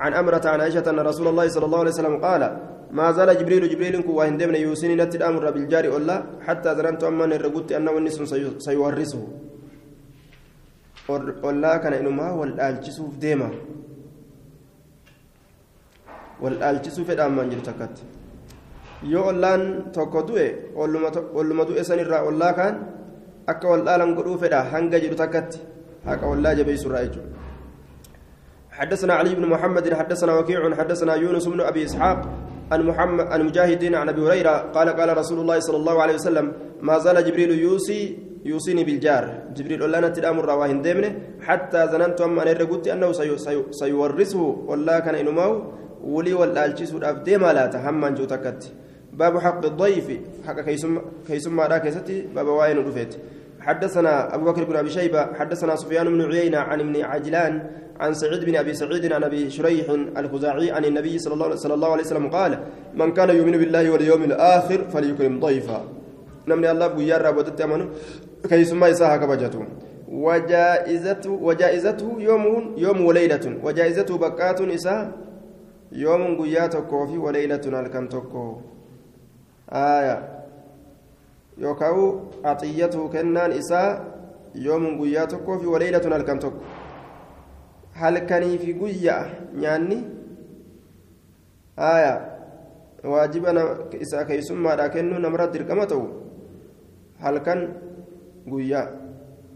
[0.00, 2.42] عن أمرة عن عائشة أن رسول الله صلى الله عليه وسلم قال
[2.90, 6.16] ما زال جبريل جبريل كو دمنا يوسيني نت الأمر بالجار ألا
[6.46, 8.16] حتى ظننت أما نرقدت أنه النس
[8.58, 9.22] سيورثه.
[11.50, 13.50] ألا كان إنما والآلتسوف ديما.
[16.42, 17.96] والآلتسوف الأمان جرتكت
[19.02, 19.62] yoo ollaan
[19.96, 20.46] tokko du'e
[21.40, 22.74] olluma du'e sanirraa ollaa kaan
[23.52, 25.58] akka waldhaalan godhuu fedha hanga jedhu takkatti
[26.04, 27.40] haqa ollaa jabeessurraa jechuudha.
[28.80, 32.20] حدثنا علي بن محمد حدثنا وكيع حدثنا يونس بن ابي اسحاق
[32.72, 36.46] عن محمد عن مجاهد عن ابي هريره قال قال رسول الله صلى الله عليه وسلم
[36.80, 38.00] ما زال جبريل يوصي
[38.44, 39.24] يوصيني بالجار
[39.56, 41.10] جبريل ولا نتدام الرواهن ديمنه
[41.44, 43.08] حتى ظننت اما أنا قلت انه
[43.80, 45.52] سيورثه ولا كان انماو
[46.04, 48.72] ولي ولا الجسو ديما لا تهمن جو تكت.
[49.12, 50.06] باب حق الضيف
[50.46, 53.14] حق كيسم كيسم ما راكستي باب واين رفيت
[53.60, 58.44] حدثنا أبو بكر بن أبي شيبة حدثنا سفيان بن عيينة عن ابن عجلان عن سعيد
[58.44, 59.86] بن أبي سعيد عن أبي شريح
[60.16, 61.34] الخزاعي عن النبي صلى
[61.74, 62.58] الله, عليه وسلم قال
[62.94, 65.84] من كان يؤمن بالله واليوم الآخر فليكرم ضيفا.
[66.48, 67.88] نمني الله بيار رابطت أمانه
[68.48, 69.66] كي سما يساها كبجته
[70.08, 73.58] وجائزته وجائزته يوم يوم وليلة.
[73.64, 75.12] وجائزته بكات إساء
[75.92, 78.32] يوم قياتك وفي وليلة الكنتك
[79.72, 80.16] آية
[81.58, 83.90] يوكاو عطيته كنان إساء
[84.54, 86.52] يوم قياتك وفي وليلة الكنتك
[88.00, 89.24] halkanii fi guyyaa
[89.60, 89.96] nyaanni
[91.76, 92.12] aya
[93.04, 93.52] waajiba
[94.00, 96.06] isa keeysummaadha kennuu namarratti dirqama ta'u
[97.20, 97.60] halkan
[98.48, 98.88] guyyaa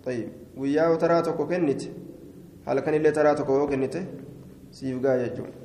[0.05, 1.89] طيب guyyaa taraa tokko kennite
[2.67, 4.01] halkan illee taraa tokko yoo kennite
[4.71, 5.64] siif gaa jechuun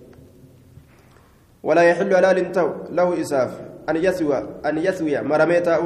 [1.63, 3.51] ولا يحل حلال تو له إساف
[3.89, 5.81] أن يسوي أن يسوي مرميتاء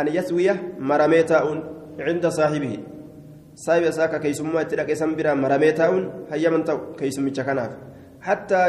[0.00, 1.44] أن يسوي مرميتاء
[2.00, 2.78] عند صاحبه
[3.58, 7.72] isaa akka keeysummaa itti dhaqe san biraan maramee taa'uun hayyaman ta'u keeysummicha kanaaf
[8.26, 8.68] hattaa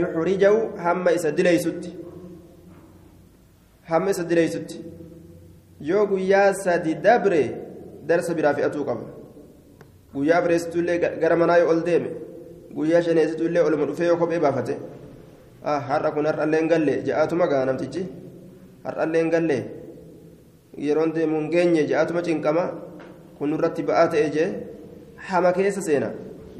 [0.00, 1.90] yuxrijahu hamma isa dileysutti
[3.90, 4.84] hamma isa dileysutti
[5.80, 7.42] yoo guyyaa sadi dabre
[8.08, 9.04] darsa biraa fe'atuu qaba
[10.14, 11.36] guyyaa bireessitullee gara
[12.76, 14.76] guyyaa shaneessitullee oluma dhufee yoo kophee baafate
[15.64, 18.06] har'a kun har'allee hin galle je'aatuma gaa namtichi.
[18.84, 19.58] Har'allee hin galle.
[20.86, 22.64] Yeroon deemu hin geenye je'aatuma cinqama
[23.38, 24.48] kun irratti ba'aa ta'e jee
[25.30, 26.10] hama keessa seena.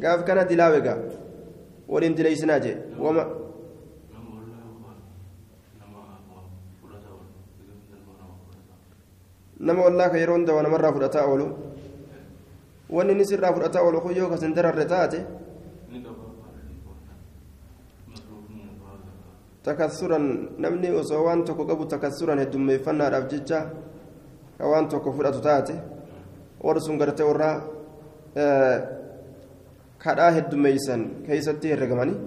[0.01, 0.99] Gaaf kana dilaawe gaa
[1.89, 2.77] waliin dileeysinaa jee.
[2.99, 3.25] Wama
[9.61, 11.47] nama wallaa ka yeroo hunda waa namarraa fudhataa oolu.
[12.91, 15.19] Wanni inni sirraa fudhataa oolu kun yoo kasin dararre taate
[19.63, 20.25] takassuran
[20.59, 23.59] namni osoo waan tokko qabu takassuran heddummeeffannaadhaaf jecha
[24.59, 25.75] ka waan tokko fudhatu taate
[26.63, 27.57] warri sun gartee warraa
[30.05, 32.19] kadhaa heddummeeysan keeysatti herregamanii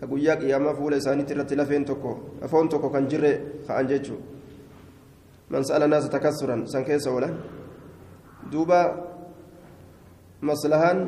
[0.00, 3.32] ka guyyaa qiyaamaa fuula isaaniitti irratti lafeen tokko lafoon tokko kan jirre
[3.66, 4.18] ka'an jechuu
[5.50, 7.34] man sa'ala naasa takassuran san keessa oolan
[8.52, 8.80] duuba
[10.40, 10.98] maslahaan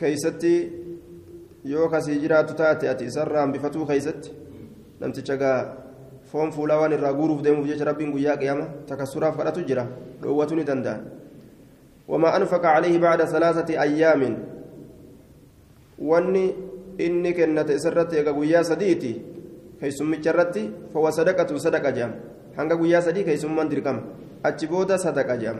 [0.00, 0.52] keeysatti
[1.72, 4.30] yoo kasii jiraatu taate ati isarraa hambifatuu keeysatti
[5.00, 5.58] namticha gaa
[6.30, 9.86] foon fuulaa waan irraa guuruuf deemuuf jecha rabbiin guyyaa qiyama takassuraaf kadhatu jira
[10.22, 10.98] dhoowwatu ni danda'a
[12.08, 14.22] وما أنفق عليه بعد ثلاثة أيام
[15.98, 16.44] واني
[17.00, 19.12] إني كنت إسرت يقويا سديتي
[19.80, 20.62] كي سمجرتي
[20.94, 22.12] فهو صدقة صدقة جام
[22.58, 23.96] هنگا قويا سدي كي سمان دركم
[24.46, 25.58] أجبودا صدقة جام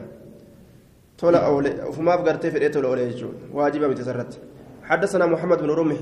[1.19, 3.11] تولا أولي فما فقرتي في تولا أولي
[3.53, 4.33] واجبة بتسرت
[4.87, 5.99] حدثنا محمد بن رمح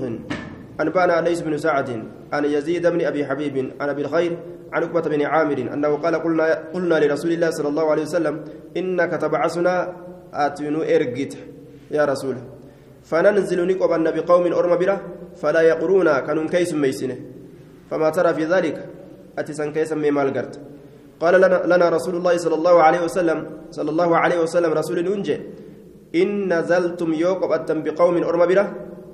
[0.81, 1.89] أنبأنا ليس بن سعد
[2.33, 4.37] عن يزيد بن أبي حبيب عن أبي الخير
[4.73, 8.43] عن عقبة بن عامر أنه قال قلنا قلنا لرسول الله صلى الله عليه وسلم
[8.77, 9.75] إنك تبعثنا
[10.33, 11.33] أتنو إرجت
[11.91, 12.35] يا رسول.
[13.09, 14.97] فننزل نقبا بقوم أرم بره
[15.41, 17.17] فلا يقرون كانوا كيس ميسنه
[17.89, 18.77] فما ترى في ذلك؟
[19.39, 20.59] أتسن كيس ميمال قرت.
[21.19, 23.39] قال لنا, لنا رسول الله صلى الله عليه وسلم
[23.71, 25.37] صلى الله عليه وسلم رسول ننجي
[26.21, 28.65] إن نزلتم يوقب أتم بقوم أرم بره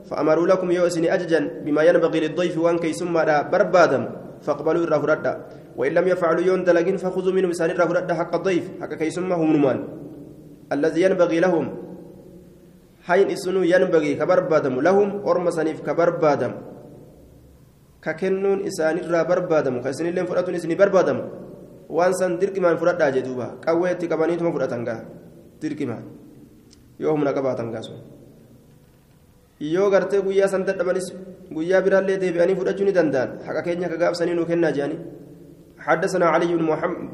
[0.10, 3.14] فأمروا لكم يوسني أججا بما ينبغي للضيف وان كي ثم
[3.52, 4.00] بربادا
[4.46, 5.34] فاقبلوا الراه ردا
[5.78, 9.34] وإن لم يفعلوا يون دلقين فخذوا منه مسان الراه ردا حق الضيف حق كي ثم
[9.34, 9.78] هم نمان.
[10.72, 11.66] الذي ينبغي لهم
[13.08, 16.54] حين إسنو ينبغي كبربادم لهم أرم سنيف كبربادم.
[18.02, 21.18] ككنون إسان الراه بربادم كسن اللين فرأتون إسني بربادم.
[21.90, 24.96] وان سن دركمان فرأتا جدوبا قويتي كبانيتم فرأتنغا
[25.62, 26.21] دركمان.
[27.04, 28.02] يوم نقباتنغا سون
[29.62, 31.08] yoo gartee guyyaa san dadhabanis
[31.56, 33.30] guyyaa biraallee deebi'anii fudhachuu ni danda'an.
[33.46, 35.02] Haqa keenya ka gaabsanii nuu kennaa jedhanii
[35.82, 36.54] حدثنا علي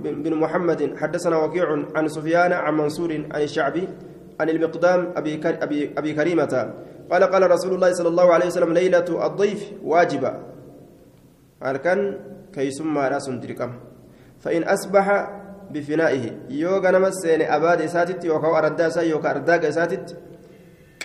[0.04, 3.88] بن محمد, حدثنا وكيع عن سفيان عن منصور عن الشعبي
[4.39, 6.73] عن المقدام أبي, أبي, أبي كريمة
[7.12, 10.34] قال قال رسول الله صلى الله عليه وسلم ليلة الضيف واجبة
[11.63, 12.19] أركان
[12.54, 13.30] كي ثم راس
[14.39, 15.06] فإن أصبح
[15.71, 20.15] بفنائه يوغا نمسين أباد إساتت يوكا أرداسا يوكا أرداك إساتت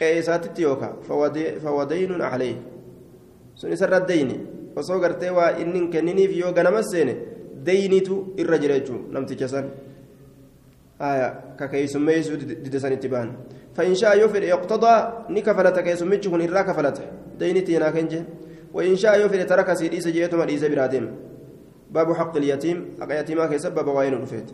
[0.03, 0.94] qe'eesaatitti yookaan
[1.62, 2.55] fawadaynuun ahlee
[3.55, 4.37] sun isarra deyni
[4.77, 7.14] osoo gartee waa inni hin kenniniif yoo ganama seene
[7.66, 9.68] deynitu irra jira jechuun namticha san
[11.59, 13.33] ka keeysummeeysuu dide sanitti ba'an
[13.77, 14.94] فإن شاء يفر يقتضى
[15.31, 16.98] نكفلت كيسمتش هن إرا كفلت
[17.40, 18.22] دينتي ناكنجه
[18.75, 21.09] وإن شاء يفر ترك سيدي سجيتما ليس برادم
[21.92, 22.96] باب حق اليتيم.
[23.00, 24.50] حق يتيما كيسبب وين رفيت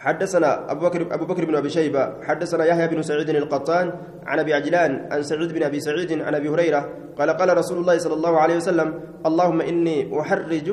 [0.00, 2.24] حدثنا أبو بكر أبو بكر بن أبي شيبة.
[2.24, 3.92] حدثنا يحيى بن سعيد القطان
[4.26, 7.98] عن أبي عجلان عن سعيد بن أبي سعيد عن أبي هريرة قال قال رسول الله
[7.98, 8.88] صلى الله عليه وسلم
[9.26, 10.68] اللهم إني أحرج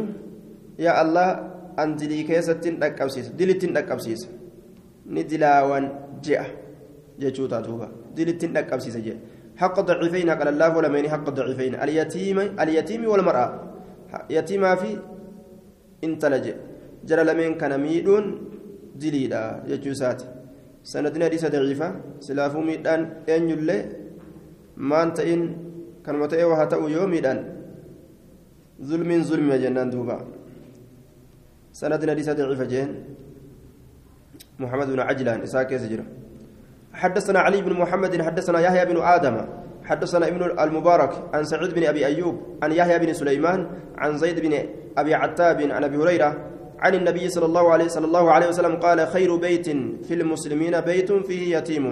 [0.79, 1.27] يا الله
[1.79, 4.21] أن دلي كيسة أكبسيس دلت أكبسيس
[5.11, 5.83] ندلاوان
[6.23, 6.45] جاء.
[7.19, 9.17] جاء توبا دلت أكبسيس جاء.
[9.57, 13.47] حق الضعيفين قال الله ولمن حق الضعيفين اليتيم اليتيم والمرأة.
[14.29, 14.97] يتيما في
[16.03, 16.45] انتلج
[17.07, 18.25] جرى لمن كان ميدون
[18.97, 20.25] diliidha jechuu isaati
[20.81, 21.87] sanadni hadiisa daciifa
[22.25, 23.81] silaafuu miidhaan eenyullee
[24.91, 25.43] maan ta'in
[26.05, 27.39] kanuma ta'ee waa ta'u yoo miidhaan
[28.89, 30.17] zulmiin zulmima jennaan duuba
[31.81, 32.91] sanadni hadiisa daciifa jeen
[34.57, 36.01] محمد بن عجلان يزجر
[36.93, 39.35] حدثنا علي بن محمد حدثنا يحيى بن آدم
[39.87, 43.59] حدثنا ابن المبارك عن سعيد بن أبي أيوب عن يحيى بن سليمان
[43.97, 44.53] عن زيد بن
[44.97, 46.31] أبي عتاب عن أبي هريرة
[46.79, 49.67] عن النبي صلى الله عليه صلى الله عليه وسلم قال خير بيت
[50.07, 51.85] في المسلمين بيت فيه يتيم.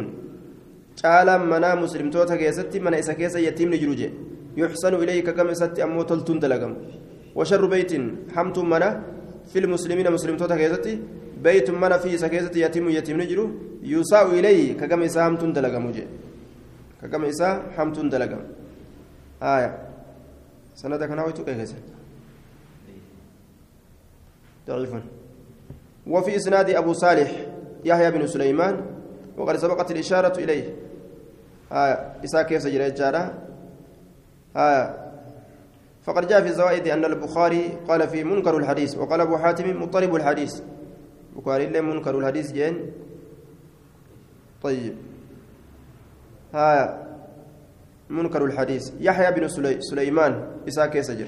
[1.03, 4.09] قال منا مسلم توتا كيستي من إسا كيس يتيم نجروجي
[4.57, 6.73] يحسن إليك كم ستي أمو تلتون دلقم
[7.35, 7.91] وشر بيت
[8.35, 8.89] حمت منا
[9.51, 10.93] في المسلمين مسلم توتا كيستي
[11.43, 13.45] بيت منا فيه إسا كيستي يتيم يتيم نجرو
[13.83, 15.85] يساء إليه ككم إسا حمتون دلقم
[17.05, 18.41] وجي ككم إسا حمتون دلقم
[19.41, 19.77] آية.
[20.75, 21.75] سندك ناويتو كيسي
[24.67, 24.93] ضعيف
[26.07, 27.31] وفي إسناد أبو صالح
[27.85, 28.81] يحيى بن سليمان
[29.37, 30.75] وقد سبقت الإشارة إليه.
[31.71, 33.33] آه إساء كيف سجل الجارة
[34.55, 35.05] آه
[36.03, 40.61] فقد جاء في الزوائد أن البخاري قال في منكر الحديث وقال أبو حاتم مضطرب الحديث.
[41.35, 42.91] بخاري منكر الحديث جين؟
[44.63, 45.04] طيب.
[46.55, 47.05] آه
[48.09, 48.91] منكر الحديث.
[48.99, 49.81] يحيى بن سلي...
[49.81, 51.27] سليمان إساء كيف سجل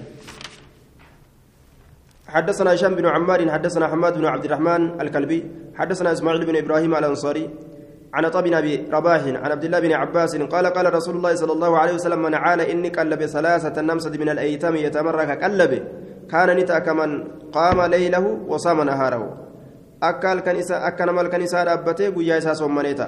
[2.27, 7.49] حدثنا هشام بن عمار حدثنا حماد بن عبد الرحمن الكلبي حدثنا إسماعيل بن إبراهيم الأنصاري
[8.13, 11.77] عن طب أبي رباح عن عبد الله بن عباس قال قال رسول الله صلى الله
[11.77, 15.83] عليه وسلم من عال إني قلب ثلاثة نمسد من الأيتام يتمرك قلب
[16.31, 19.47] كان نتا كمن قام ليله وصام نهاره.
[20.03, 23.07] أكل كنيسة اكن مال كنيسة دابته غيا اسا صومنيتا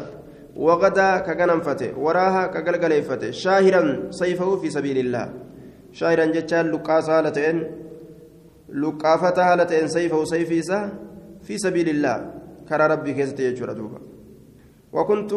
[0.56, 5.34] وغدا كغنمفته وراها كغلغليفته شاهرا سيفه في سبيل الله
[5.92, 7.72] شاهرا جتال لقاسا لتين
[8.70, 10.90] لقافتها لتين سيفه سيفيسا
[11.44, 12.34] في سبيل الله
[12.70, 14.00] كرى ربي كيست يجور
[14.94, 15.34] وكنت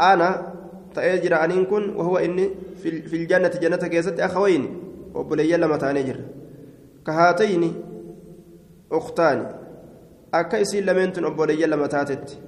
[0.00, 0.52] آنا
[0.94, 2.50] تأجر أنين كن وهو إني
[2.82, 4.82] في الجنة جنة كيست أخوين.
[5.14, 6.20] وبلي لما تانجر
[7.06, 7.82] كهاتين
[8.92, 9.54] أختان.
[10.34, 12.38] أكا إسين لمنتن وبلي لما تاتت.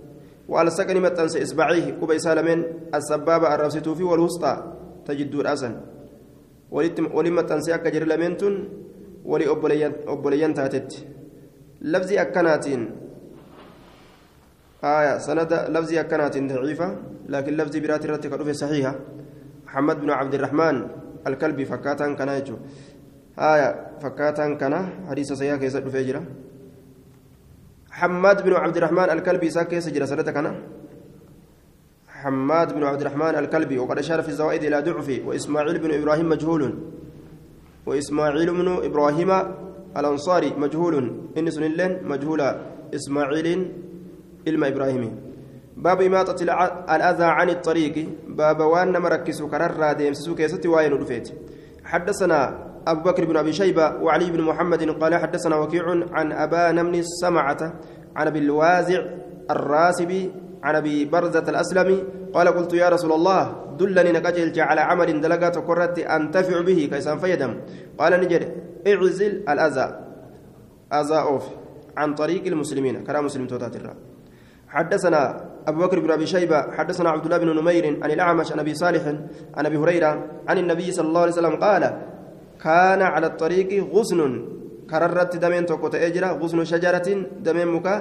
[0.49, 4.53] والسكن متنس إصبعيه كوبا سالمين السبابة الرفسة في والوسطى
[5.07, 5.73] تجد الأسن.
[7.15, 8.55] ولما تنسي أكا جر لمنتن
[9.25, 9.47] ولي
[10.09, 11.07] أبوليان تاتت.
[11.81, 12.81] لفظي أكناتين.
[14.85, 16.97] آية سند لفظي أكناتين ضعيفة
[17.29, 18.95] لكن لفظي برات الرتي قد صحيحة.
[19.69, 20.77] محمد بن عبد الرحمن
[21.27, 22.57] الكلبي فكاتا كان يجو
[23.39, 24.75] آية فكاتا كان
[25.09, 26.23] حديث سيئة كيسة فجرة
[27.99, 30.47] حماد بن عبد الرحمن الكلبي ساكي سجل سنة كان.
[32.09, 36.63] حماد بن عبد الرحمن الكلبي وقد أشار في الزوائد إلى ضعفه وإسماعيل بن إبراهيم مجهول.
[37.87, 39.31] وإسماعيل بن إبراهيم
[39.97, 40.95] الأنصاري مجهول.
[41.39, 42.49] إن سنلين مجهولا.
[42.95, 43.73] إسماعيل
[44.49, 45.03] إلما إبراهيم.
[45.77, 46.39] باب إماطة
[46.95, 48.09] الأذى عن الطريق.
[48.29, 51.29] باب وأن مركز كرر ديمسسو كيستي رفيت.
[51.85, 56.99] حدثنا أبو بكر بن أبي شيبة وعلي بن محمد قال حدثنا وكيع عن أبان من
[56.99, 57.73] السمعة
[58.17, 59.01] عن أبي الوازع
[59.51, 62.05] الراسبي عن أبي برزة الأسلمي
[62.35, 63.43] قال قلت يا رسول الله
[63.79, 67.53] دلني نكجل على عمل دلقات قرت أنتفع به كيسان فيدم.
[67.99, 68.43] قال نجد
[68.87, 69.87] اعزل الأذى.
[70.93, 71.45] أذى أوف.
[71.97, 73.05] عن طريق المسلمين.
[73.05, 73.77] كلام مسلم توتات
[74.69, 78.75] حدثنا أبو بكر بن أبي شيبة حدثنا عبد الله بن نمير عن الأعمش عن أبي
[78.75, 79.03] صالح
[79.57, 82.03] عن أبي هريرة عن النبي صلى الله عليه وسلم قال
[82.65, 84.21] كان على الطريق غصن
[84.91, 87.09] كررت دمين توكو تأجرا غصن شجرة
[87.47, 87.95] دمين مكا.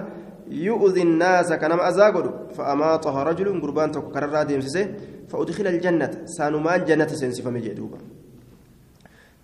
[0.48, 4.86] يؤذي الناس كنما أزاغد فأماطها رجل قربان توكو كررا ديمسسه
[5.30, 6.12] فأدخل الجنة.
[6.26, 8.00] سانمان جنة سنسف مجدوبا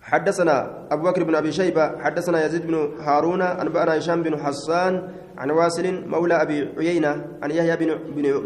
[0.04, 5.08] حدثنا أبو بكر بن أبي شيبة حدثنا يزيد بن هارون أنبأنا هشام بن حسان
[5.38, 7.12] عن واسل مولى أبي عيينة
[7.42, 7.90] عن يحيى بن,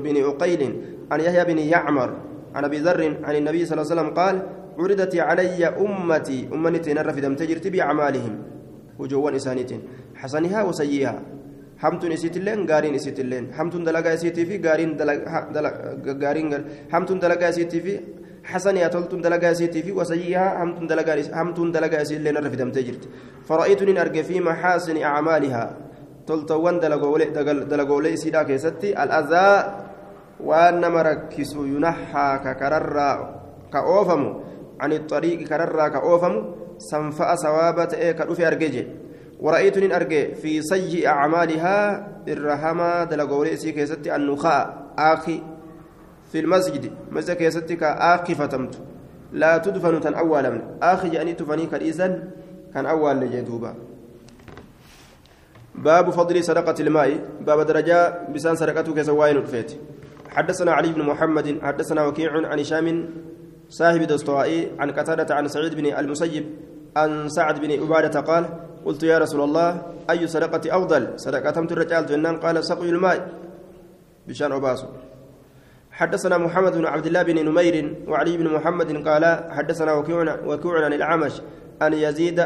[0.02, 2.10] بن عقيل عن يحيى بن يعمر
[2.54, 4.42] عن أبي ذر عن النبي صلى الله عليه وسلم قال
[4.78, 8.34] عرضت علي أمتي أمتي نرى في دم تجرت بأعمالهم.
[8.98, 9.80] وجوان إسانيتين.
[10.14, 11.18] حسنها وسيئها.
[11.78, 14.98] hamtuun isiitilleen gaariin isiitilleen hamtuun dalagaa isiitii fi gaariin
[16.22, 16.48] gaariin
[16.90, 17.94] hamtuun dalagaa isiitii fi
[18.48, 23.08] حسنية تلتون دلقا سيتي في وسيئها همتون دلقا همتون دلقا سيتي لنا رفي دم تجرت
[23.44, 25.76] فرأيتني أرجع في محاسن أعمالها.
[26.26, 27.24] تلتوان دلقولي
[27.72, 29.02] دلقولي سيدا كيستي.
[29.02, 29.48] الأذى
[30.40, 32.96] وأن مركز ينحى ككرر
[33.72, 34.22] كأوفم
[34.80, 38.82] عن الطريق كرر كأوفم سنفأ سوابة إيه كأوفي أرجع
[39.40, 44.94] ورأيتني أرجع في سيء أعمالها الرحمة دلقولي سي كيستي النخاء.
[44.98, 45.42] آخي
[46.32, 48.74] في المسجد مسجد كيستي كآخي فتمت.
[49.32, 50.62] لا تدفن تن أولا من.
[50.82, 52.30] آخي يعني تفني كالإذن
[52.74, 53.74] كان أول لجدوبا.
[55.74, 57.10] باب فضل صدقة الماء.
[57.46, 59.72] باب درجة بسان صدقته كسوائن الفيت
[60.28, 63.08] حدثنا علي بن محمد حدثنا وكيع عن هشام
[63.68, 66.44] صاحب دستوائي عن قتادة عن سعيد بن المسيب
[66.96, 68.44] عن سعد بن عبادة قال
[68.84, 73.28] قلت يا رسول الله أي صدقة أفضل؟ صدقة تمت الرجال جنان قال سقي الماء.
[74.28, 74.86] بشان أباسو
[75.90, 79.92] حدثنا محمد بن عبد الله بن نمير وعلي بن محمد قال حدثنا
[80.46, 81.40] وكيع عن الأعمش
[81.82, 82.40] أن يزيد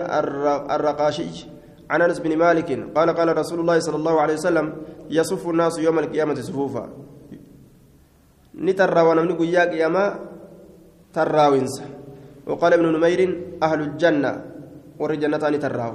[0.74, 1.46] الرقاشي
[1.90, 4.66] عن أنس بن مالك قال قال رسول الله صلى الله عليه وسلم
[5.10, 6.88] يصف الناس يوم القيامة صفوفا.
[8.54, 10.18] نترى ونمني قيا قياما
[11.14, 11.74] تراوينس
[12.46, 13.20] وقال ابن نمير
[13.62, 14.32] أهل الجنة
[15.00, 15.94] ورجنتان تراو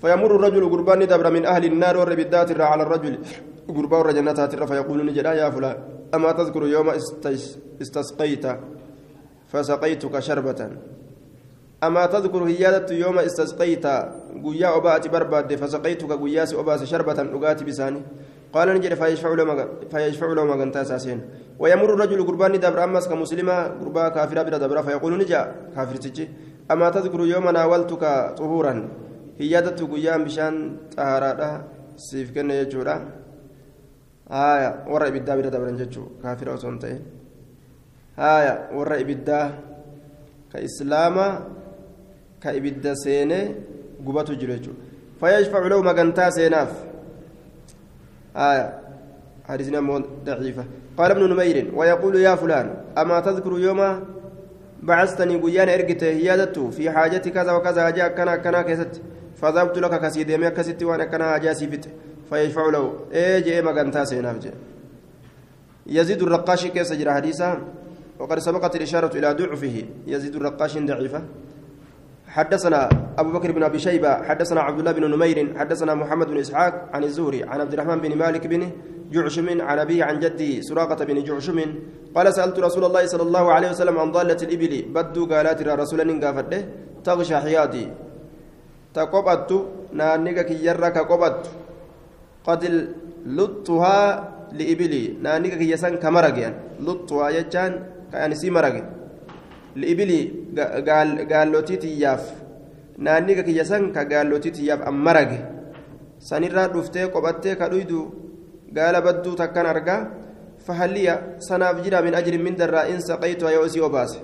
[0.00, 3.14] فيمر الرجل قربان دبر من أهل النار والربدات على الرجل
[3.76, 5.76] قربان رجنتات فيقول نجدا يا فلان
[6.14, 6.88] أما تذكر يوم
[7.82, 8.46] استسقيت
[9.52, 10.60] فسقيتك شربة
[11.84, 13.86] أما تذكر هيادة يوم استسقيت
[14.44, 18.02] قويا أبات برباد فسقيتك قوياس أباس شربة أقات بساني
[18.54, 19.44] قال نجد فيشفع له
[19.90, 21.20] فيشفع له مغن تاساسين.
[21.58, 25.40] ويمر الرجل قربان دبر أمس كمسلمة قربا كافرة بلا دبر فيقول نجا
[25.74, 26.28] كافر تجي.
[26.70, 28.04] أما تذكر يوم ناولتك
[28.38, 28.74] طهورا
[29.40, 30.54] هيادة قويا بشان
[30.96, 31.64] طهارة
[31.96, 32.96] سيف كن يجورا.
[34.26, 37.02] jechuu kaafira osoo hin ta'in
[38.16, 39.50] haaya warra ibiddaa
[40.52, 41.26] ka islaama
[42.42, 43.54] ka ibidda seenee
[44.02, 44.82] gubatu jiru jechuudha
[45.20, 46.70] فيشفع له مغنتا سيناف
[48.36, 48.78] آية.
[49.48, 50.64] حديثنا ضعيفة.
[50.98, 54.00] قال ابن نمير ويقول يا فلان أما تذكر يوم
[54.82, 59.02] بعثتني قيان إرقت هيادته في حاجتي كذا وكذا جاء كنا كنا كست
[59.36, 61.88] فذهبت لك كسيدي ما كست وأنا كنا أجاسي فت
[62.30, 62.84] فيشفع له.
[63.12, 64.54] إيه جاء مغنتا سيناف جاء
[65.86, 67.62] يزيد الرقاشي كيس جرى حديثا؟
[68.18, 69.84] وقد سبقت الإشارة إلى ضعفه.
[70.06, 71.22] يزيد الرقاش ضعيفة.
[72.36, 76.74] حدثنا أبو بكر بن أبي شيبة حدثنا عبد الله بن نمير حدثنا محمد بن إسحاق
[76.92, 78.62] عن الزهري عن عبد الرحمن بن مالك بن
[79.12, 81.58] جعشم عن أبيه عن جدي سراقة بن جعشم
[82.14, 86.60] قال سألت رسول الله صلى الله عليه وسلم عن ضالة الإبل بدو قالات رسولا قافته
[87.04, 87.84] تغشى حياتي.
[88.94, 89.50] تقبضت
[89.92, 91.44] نانيك كي يرك قبضت.
[92.44, 92.62] قد
[93.26, 93.98] لطها
[94.52, 96.56] لإبلي نانيك كي يسان كمرق يعني.
[96.80, 97.72] لطها يجان
[98.12, 98.50] كأن سي
[99.80, 100.24] liibilii
[101.30, 102.24] gaallootii tiyyaaf
[102.98, 105.40] naanni kiyya san ka gaallootii tiyyaaf ammarage
[106.18, 108.00] sanirraa dhuftee qophattee ka dhuydu
[108.72, 110.00] gaala badduu takkan argaa
[110.66, 114.18] fahalliya sanaaf jira min ajrin min darraa in saqaytu yoo isii obaase.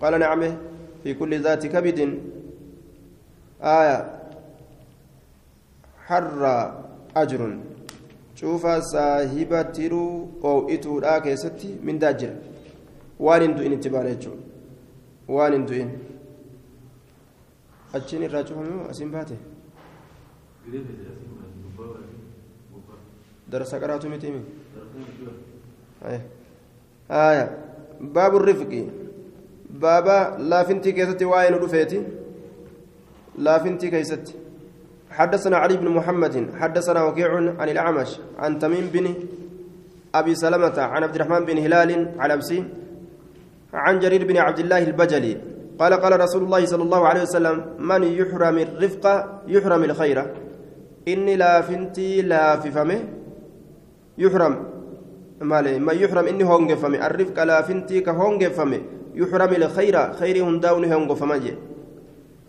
[0.00, 0.48] Qaala nacme
[1.02, 2.12] fi kulli zaati kabidin.
[3.62, 3.98] Aaya.
[6.08, 6.54] Harra
[7.14, 7.54] ajrun.
[8.36, 12.34] Cuufa saahiba tiruu oo'ituudhaa keessatti mindaa jira
[13.18, 14.55] waan hin in itti baana jechuudha.
[15.28, 15.90] Waan hin du'in
[17.98, 19.36] achiin irraa cufamu asiin baate
[23.50, 24.40] darasa qaraatu miti mi
[27.08, 27.44] aya
[28.16, 28.82] baabu rifqi
[29.84, 30.16] baaba
[30.54, 32.02] laafintii keessatti waa'ee nu dhufeeti
[33.48, 34.34] laafintii keessatti
[35.16, 39.14] حدثنا علي بن محمد حدثنا وكيع عن الأعمش عن تميم بن
[40.14, 42.58] أبي سلمة عن عبد الرحمن بن هلال على أبسي
[43.74, 45.36] عن جرير بن عبد الله البجلي
[45.78, 49.04] قال قال رسول الله صلى الله عليه وسلم من يحرم الرفق
[49.48, 50.18] يحرم الخير.
[51.08, 53.00] إني لا فنتي لا في فمه
[54.18, 54.54] يحرم.
[55.40, 58.80] مالي ما يحرم إني هونج فمه الرفق لا فنتي كهونج فمه
[59.14, 61.56] يحرم الخير خير هنداون هونج فمه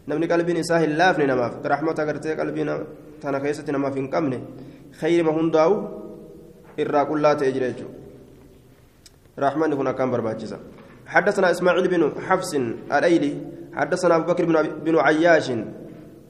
[0.08, 2.64] namni qalbiin isaa hin laafne namaaf rahmata agartee qalbii
[3.20, 4.40] tana keessatti namaaf hin qabne
[5.00, 5.74] khayrima hundaa'u
[6.80, 7.92] irraa qullaa ta'e jira jechuudha
[9.46, 10.12] rahmanni kun akkaan.
[11.08, 12.54] حدثنا إسماعيل بن حفص
[12.92, 13.34] الأيلي
[13.74, 14.46] حدثنا أبو بكر
[14.86, 15.52] بن, عياش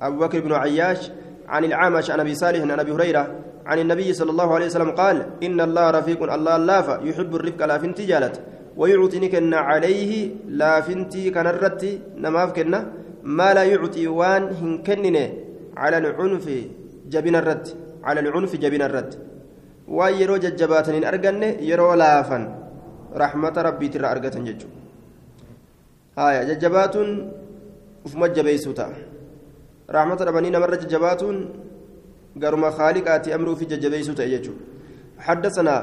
[0.02, 1.12] أبو بكر بن عياش
[1.48, 5.26] عن العامش عن أبي صالح عن أبي هريرة عن النبي صلى الله عليه وسلم قال
[5.44, 8.42] إن الله رفيق الله اللافة يحب الرفق لا فنتي جالت
[8.78, 12.80] ويعطينك أن عليه لا فنتي كنرتي نماف كنا
[13.24, 15.18] ما لا يعطي وان هنكنن
[15.78, 16.46] على العنف
[17.10, 17.68] جبين الرد
[18.04, 19.12] على العنف جبين الرد
[19.88, 22.67] ويرو ججباتن أرجن يرو لافن.
[23.16, 24.82] Rahmata rabbiitirraa argatan jechuudha
[26.16, 27.12] haaya jajjabaatuun
[28.06, 28.96] ufuma jabeessuu ta'a
[29.98, 31.38] rahmata dhabanii namarra jajjabaatuun
[32.38, 34.76] garuma khaaliqaati amri ofii jajjabeessuu ta'e jechuudha
[35.18, 35.76] حدثنا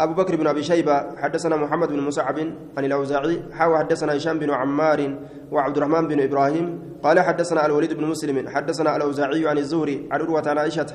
[0.00, 2.38] أبو بكر بن أبي شيبة حدثنا محمد بن مصعب
[2.76, 5.14] عن الأوزاعي حاوى حدثنا هشام بن عمار
[5.52, 6.66] وعبد الرحمن بن إبراهيم
[7.02, 10.86] قال حدثنا الوليد بن مسلم حدثنا الأوزاعي عن الزهري عن عروة عن عائشة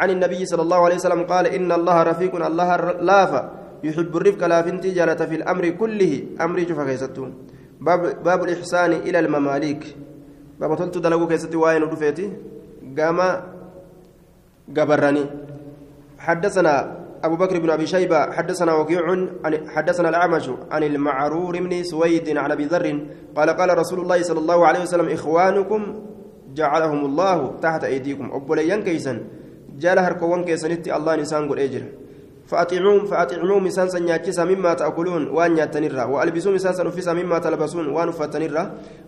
[0.00, 4.58] عن النبي صلى الله عليه وسلم قال إن الله رفيق الله لافا يحب الرفق لا
[4.64, 7.24] فنتي جالة في الأمر كله أمر شوف كيستو.
[7.80, 9.82] باب, باب الإحسان إلى المماليك.
[10.60, 12.26] باب تلت دلقو كيستي وين ودفيتي.
[12.98, 13.18] قام
[14.76, 15.24] قبرني.
[16.18, 16.74] حدثنا
[17.24, 19.04] أبو بكر بن أبي شيبة حدثنا وكيع
[19.74, 22.86] حدثنا الأعمش عن المعرور بن سويد عن أبي ذر
[23.36, 25.80] قال قال رسول الله صلى الله عليه وسلم إخوانكم
[26.54, 28.26] جعلهم الله تحت أيديكم.
[28.32, 29.14] أبوليان كيسا
[29.80, 31.84] جال هركوان كيسنتي الله نسان قل أجر.
[32.46, 38.64] فأطعموهم فأطعموهم مسان سنياكسا مما تأكلون وأن يتنرى وألبسوا مسان سنفسا مما تلبسون وأن فتنرى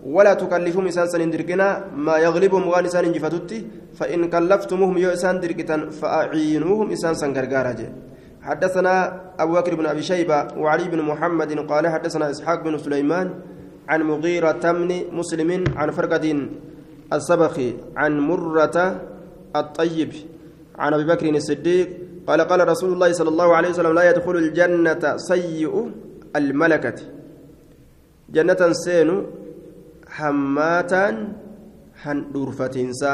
[0.07, 3.51] ولا تكلفوا مسان سنندرقنا ما يغلبهم وأن سان انجفتت
[3.99, 7.74] فإن كلفتموهم يؤسان درقتا فأعينوهم إسان سنقرقارا
[8.47, 8.95] حدثنا
[9.39, 13.30] أبو بكر بن أبي شيبة وعلي بن محمد قال حدثنا إسحاق بن سليمان
[13.89, 16.49] عن مغيرة من مسلم عن فرقد
[17.12, 19.01] السبخي عن مرة
[19.57, 20.12] الطيب
[20.78, 21.89] عن أبي بكر الصديق
[22.27, 25.74] قال قال رسول الله صلى الله عليه وسلم لا يدخل الجنة سيء
[26.37, 26.99] الملكة.
[28.27, 29.27] جنة سين
[30.09, 31.07] حماتا
[32.03, 33.12] هن دورفتنسا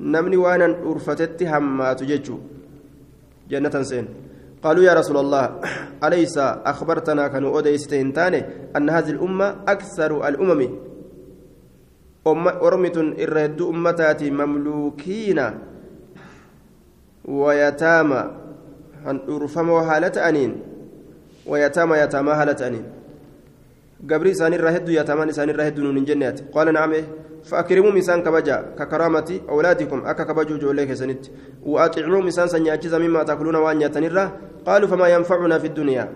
[0.00, 2.38] نمني وأنا دورفتت حمات ججو
[3.50, 4.06] جنة سين
[4.64, 5.44] قالوا يا رسول الله
[6.04, 6.38] أليس
[6.72, 8.40] أخبرتنا كانوا أوديستين تاني
[8.76, 10.62] أن هذه الأمة أكثر الأمم؟
[12.26, 15.38] أرمت إرهد أمتاتي مملوكين.
[17.28, 18.22] ويتامى
[19.06, 20.52] أن أرفموا هالة أنين.
[21.46, 22.84] ويتامى يتامى هالة أنين.
[24.10, 26.92] قبري سان الرهد يا تمان سان الرهد نون جنات قال نعم
[27.44, 31.22] فأكرموا مسان كبجا ككرامة أولادكم أكا كبجو جوليك سنت.
[31.66, 34.24] وأطعموا مسان سنياتشز مما تأكلون وأن يتنرى
[34.66, 36.08] قالوا فما ينفعنا في الدنيا.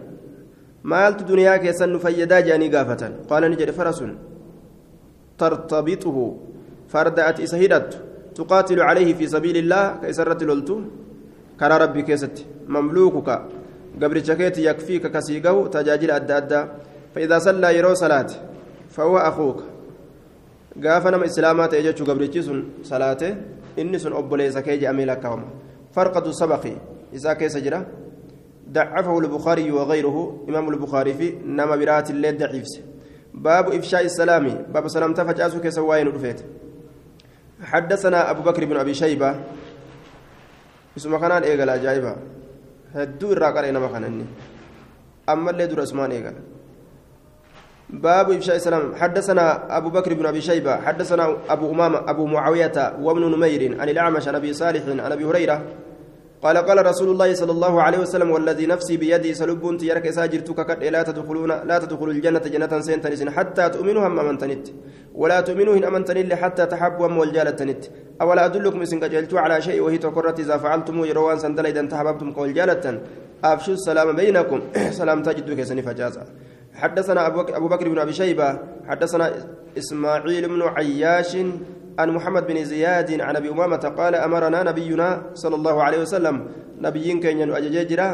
[0.84, 3.02] مالت دنيا كيسن نفيدا جاني قافة.
[3.30, 4.04] قال نجد فرس
[5.38, 6.36] ترتبطه.
[6.88, 7.90] فردأت إسهدت
[8.34, 10.42] تقاتل عليه في سبيل الله كيسرت
[11.62, 13.28] لولتو كرى ربي كيست مملوكك
[14.02, 16.62] قبر شكيت يكفيك كسيقه تجاجل أدى أدى
[17.14, 18.30] فإذا صلى يرو صلاة
[18.90, 19.62] فهو أخوك
[20.76, 23.36] gaafa nama islaamaa ta'e jechuu gabrichi sun salaate
[23.76, 25.44] inni sun obboleessa kee jedhamee lakkaawama
[25.92, 26.72] farqatu sabaqi
[27.12, 27.84] isaa keessa jira.
[28.72, 32.80] ضعفه البخاري وغيره إمام البخاري في نما برات الليل ضعيفس
[33.34, 36.40] باب إفشاء السلام باب سلام تفجأسو كسواين رفيت
[37.62, 39.34] حدثنا أبو بكر بن أبي شيبة
[40.96, 42.16] اسمه كان إيقال أجايبا
[42.94, 44.26] هدو الراقر إنما كان
[45.28, 46.34] أما اللي دور اسمان إيقال
[47.90, 53.22] باب إفشاء السلام حدثنا أبو بكر بن أبي شيبة حدثنا أبو أمامة أبو معاوية وابن
[53.34, 55.62] نمير عن الأعمش عن أبي صالح عن أبي هريرة
[56.42, 60.84] قال قال رسول الله صلى الله عليه وسلم والذي نفسي بيدي سلب تيرك ساجرتك قد
[60.84, 64.66] لا تدخلون لا تدخلوا الجنة جنة سنتنس حتى تؤمنوا هم أمنتنت
[65.14, 67.76] ولا تؤمنوا إن أمنتن حتى تحبوا هم والجالة
[68.22, 72.84] أولا أدلكم إن على شيء وهي تقرت إذا فعلتم يروان سندل إذا تحببتم والجالة
[73.44, 74.60] أفشوا السلام بينكم.
[75.00, 76.24] سلام تجدوا كسني فجازا
[76.74, 77.26] حدثنا
[77.58, 78.58] أبو بكر بن أبي شيبة.
[78.88, 79.32] حدثنا
[79.78, 81.36] إسماعيل بن عياش
[81.98, 86.46] عن محمد بن زياد عن أبي أمامة قال أمرنا نبينا صلى الله عليه وسلم
[86.78, 88.08] نبيين كان ينؤجججرا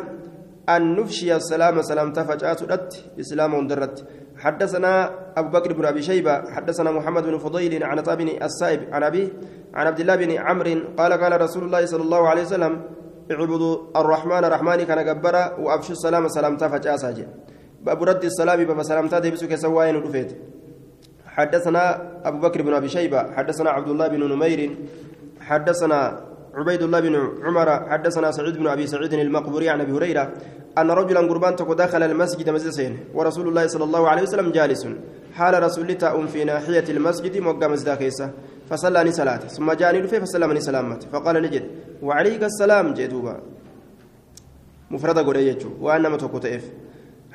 [0.68, 3.96] أن نفشي السلام سلام تفجأت رت إسلام درت
[4.36, 4.92] حدثنا
[5.36, 9.32] أبو بكر بن أبي شيبة حدثنا محمد بن فضيل عن بن السائب عن أبي
[9.74, 12.82] عن عبد الله بن عمرو قال قال رسول الله صلى الله عليه وسلم
[13.30, 16.96] اعبدوا الرحمن الرحمن كان جبرا وأبشوا السلام سلام تفجأ
[17.84, 20.30] باب رد السلام باب سلامتا ديبسو كسواين رفيت
[21.38, 21.82] حدثنا
[22.28, 24.60] أبو بكر بن أبي شيبة حدثنا عبد الله بن نمير
[25.40, 26.00] حدثنا
[26.54, 27.14] عبيد الله بن
[27.44, 30.24] عمر حدثنا سعيد بن أبي سعيد المقبوري عن أبي هريرة
[30.78, 34.86] أن رجلا قربان دخل المسجد مسجد ورسول الله صلى الله عليه وسلم جالس.
[35.34, 38.30] حال رسول تأم في ناحية المسجد موقع مسجد كيسة
[38.70, 41.64] فصلى صلاة ثم جاءني رفي فسلمني سلامت فقال نجد
[42.02, 43.40] وعليك السلام جدوبا
[44.90, 46.38] مفردة قرية وأنا متوكو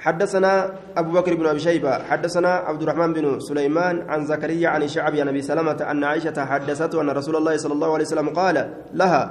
[0.04, 0.51] حدثنا
[0.99, 5.28] أبو بكر بن أبي شيبة حدثنا عبد الرحمن بن سليمان عن زكريا عن شعبي عن
[5.32, 8.56] أبي سلمة أن عائشة حدثته أن رسول الله صلى الله عليه وسلم قال
[8.93, 9.22] لها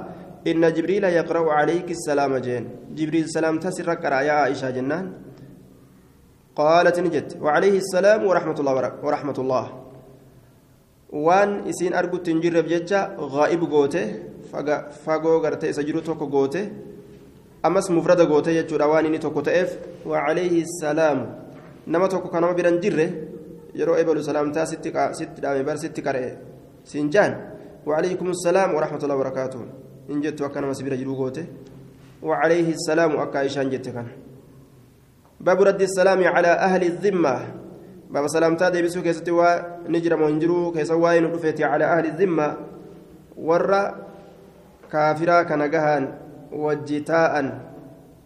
[0.49, 2.63] إن جبريل يقرأ عليك السلام جين.
[2.97, 5.05] جبريل سلام تسر يا عائشة جنان.
[6.55, 8.73] قالت نجت وعليه السلام ورحمة الله
[9.05, 9.65] ورحمة الله.
[11.13, 14.05] وان إسين أرجو تنجر بجتة غائب قوته
[15.05, 16.65] فقو قرتي سجرو توكو قوته.
[17.63, 21.25] Ammas mufrada gootee jechuudha waan inni tokko ta'eef wacalayhi salaamu
[21.87, 23.07] nama tokko kan nama biran jirre
[23.73, 24.91] yeroo ebalu salaamtaa sitti
[25.41, 26.37] dhaame bar sitti qara'e.
[26.83, 27.53] Siin jaan
[27.85, 29.61] وعليكم السلام ورحمة الله وبركاته
[30.11, 31.45] إن جت وكان مسبير جلوغوته
[32.23, 34.07] وعليه السلام أكا إيشان جت كان
[35.43, 37.35] باب رد السلام على أهل الذمة
[38.07, 41.23] باب سلام تادي بسو كيستي ونجرم ونجرو كيسواين
[41.59, 42.47] على أهل الذمة
[43.37, 43.81] ورّا
[44.91, 46.03] كافرا كنجهان
[46.53, 47.47] wajji taa'an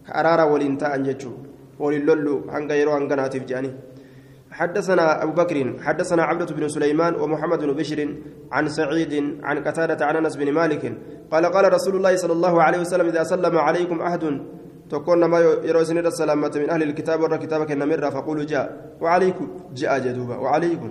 [0.06, 1.48] ka araara waliin taa'an jechuun
[1.78, 2.98] waliin lollu hanga yeroo
[4.48, 8.00] حدثنا أبو بكر حدثنا عبدة بن سليمان ومحمد بن بشر
[8.52, 9.12] عن سعيد
[9.42, 10.84] عن قتادة عن أنس بن مالك
[11.30, 14.24] قال قال رسول الله صلى الله عليه وسلم إذا سلم عليكم أحد
[14.90, 18.96] تكون ما يروسن السلامة من أهل الكتاب ورى كتابك النمرة فقولوا جاء.
[19.00, 20.90] وعليكم جاء جدوبا وعليكم.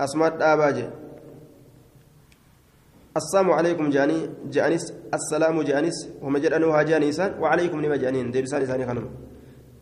[0.00, 0.86] أسماء آباجي
[3.18, 4.18] السلام عليكم جاني
[4.54, 9.06] جانيس السلام جانيس وما جدنوها جانيسان وعليكم لما جانين ديبسان ثاني خنم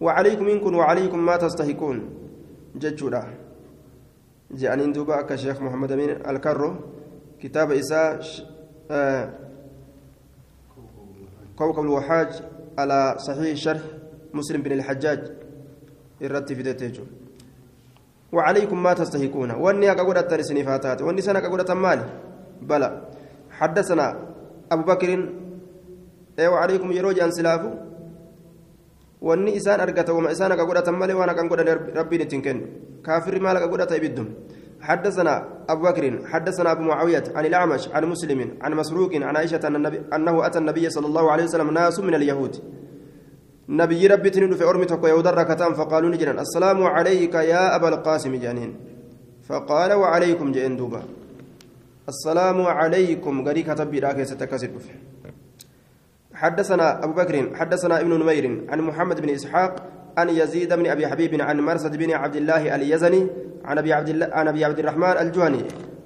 [0.00, 1.98] وعليكم إنكم وعليكم ما تستحقون
[2.76, 3.22] ججودا.
[4.50, 6.70] جانين دوبا كشيخ محمد أمين الكرو
[7.40, 8.20] كتاب إساء
[8.90, 9.24] آه
[11.58, 12.30] كوكب الوحاج
[12.78, 13.82] على صحيح شرح
[14.34, 15.20] مسلم بن الحجاج
[16.22, 17.04] الرتي في دتيجو.
[18.32, 19.50] وعليكم ما تستحقون.
[19.50, 22.06] واني أقول الترسني فاتات واني سنك أقول مالي.
[22.62, 23.15] بلى.
[23.58, 24.06] حدثنا
[24.72, 25.10] أبو بكر
[26.38, 27.70] ايوا عليكم يروج أن سلافو
[29.26, 31.66] wanni isaan argata wama isaan akka godhatan malee waan akkan godhan
[31.98, 32.64] rabbiin ittiin kennu
[33.02, 33.40] kaafirri
[34.80, 35.34] حدثنا
[35.68, 40.00] أبو بكر حدثنا أبو معاوية عن الأعمش عن مسلم عن مسروق عن عائشة أن النبي
[40.14, 42.56] أنه أتى النبي صلى الله عليه وسلم ناس من اليهود.
[43.68, 48.70] نبي ربي تنين في أرمتك ويودر ركتان فقالوا نجرا السلام عليك يا أبا القاسم جانين
[49.48, 51.02] فقال وعليكم جئن دوبا.
[52.08, 53.34] السلام عليكم.
[53.48, 54.70] غري كتب براك ستكسر
[56.34, 59.72] حدثنا أبو بكر حدثنا ابن نمير عن محمد بن إسحاق
[60.18, 63.26] عن يزيد بن أبي حبيب عن مرسد بن عبد الله اليزني
[63.64, 65.62] عن أبي عبد الله عن أبي عبد الرحمن الجهني.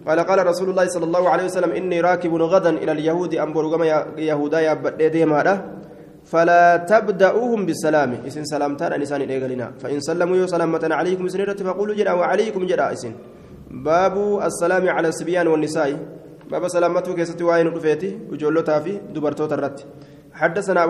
[0.07, 3.65] قال قال رسول الله صلى الله عليه وسلم إني راكب غدا إلى اليهود أنبر
[4.19, 4.75] يهودا يا
[6.25, 8.11] فلا تبدأوهم بالسلام.
[8.27, 13.13] إسن سلامتان أنسان إيغالنا فإن سلموا سلامة عليكم سنيرة فقولوا جرا وعليكم جرا إسن.
[13.71, 15.91] باب السلام على الصبيان والنساء
[16.51, 19.87] باب سلامته كيستي واين رفيتي وجولتها في دبرتوت الرت
[20.33, 20.85] حدثنا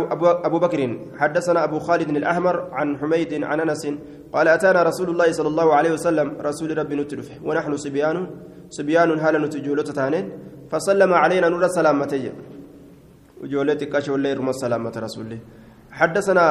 [0.47, 0.81] أبو, بكر
[1.19, 3.85] حدثنا أبو خالد الأحمر عن حميد عن أنس
[4.33, 8.17] قال أتانا رسول الله صلى الله عليه وسلم رسول ربي نتلفه ونحن صبيان
[8.71, 10.25] صبيان هالا نتجولة تانين
[10.71, 12.33] فسلم علينا نور السلامتي
[13.43, 15.39] وجولتي كشف الليل رمى السلامة رسول
[15.93, 16.45] حدثنا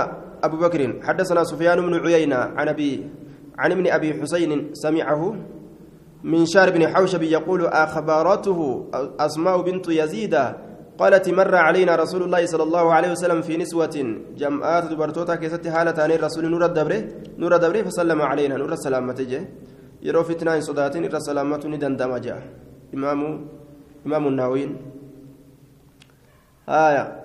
[0.43, 2.91] أبو بكر حدثنا سفيان بن عيينة عن أبي
[3.57, 5.35] عن ابن أبي حسين سمعه
[6.23, 8.59] من شار بن حوشب يقول أخبارته
[9.19, 10.35] أسماء بنت يزيد
[10.99, 13.95] قالت مر علينا رسول الله صلى الله عليه وسلم في نسوة
[14.37, 16.99] جمعات دبرتوتا كيست حالة عن الرسول نور الدبره
[17.39, 19.41] نور الدبره فسلم علينا نور السلامة جه
[20.03, 22.39] يرو فتنة صداتين نور السلامة ندندم جاء
[22.95, 23.19] إمام
[24.05, 24.71] إمام النووين
[26.69, 27.19] آية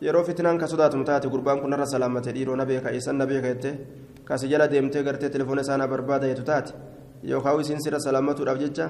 [0.00, 3.52] yeroo fitnaan ka sodaatamu taate gurbaan kun irra salaamate dhiiroo na beeka isan na beeka
[3.52, 3.70] jette
[4.24, 6.72] kasi jala deemtee gartee telefoona isaanaa barbaada jettu taate
[7.22, 8.86] yookaan isiin sirra salaamatuudhaaf jecha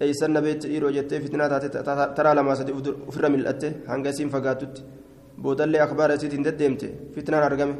[0.00, 1.68] eeysan na beekte dhiiroo jettee fitnaa taate
[2.16, 2.72] taraa lamaa sadi
[3.08, 4.82] ofirra mil'atte hanga isiin fagaatutti
[5.42, 7.74] boodallee akbaara isiitiin deddeemte fitnaan argame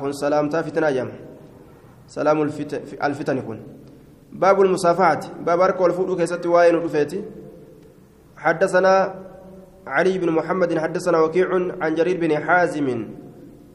[0.00, 1.14] kun salaamtaa fitnaa jedhama
[2.06, 2.42] salaamu
[3.00, 3.60] alfitani kun
[4.40, 7.20] baabul musaafaati baaba harka ol fuudhuu keessatti waa'ee nu dhufeeti
[8.42, 8.94] حدثنا
[9.86, 11.48] علي بن محمد حدثنا وكيع
[11.82, 12.88] عن جرير بن حازم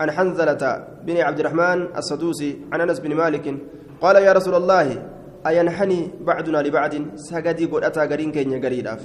[0.02, 0.64] عن حنزلة
[1.08, 3.46] بن عبد الرحمن السدوسي عن أنس بن مالك
[4.02, 4.88] قال يا رسول الله
[5.48, 9.02] أينحني بعدنا لبعد؟ سجدي قد أتى قرين كينيا قريداف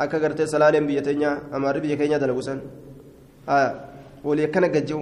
[0.00, 2.58] أكا قرتي سلالم بيتينيا أمار بي كينيا دلقسن
[3.48, 3.70] آه
[4.24, 5.00] ولي كان قجو.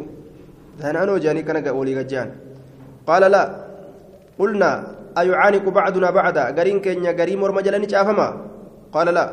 [0.81, 2.29] ثانانو جاني كان ولي قجان.
[3.09, 3.43] قال لا.
[4.39, 4.71] قلنا
[5.19, 8.29] أيعانق بعدنا بعدا قرين كينيا قريم ورمجلني شافما؟
[8.95, 9.27] قال لا.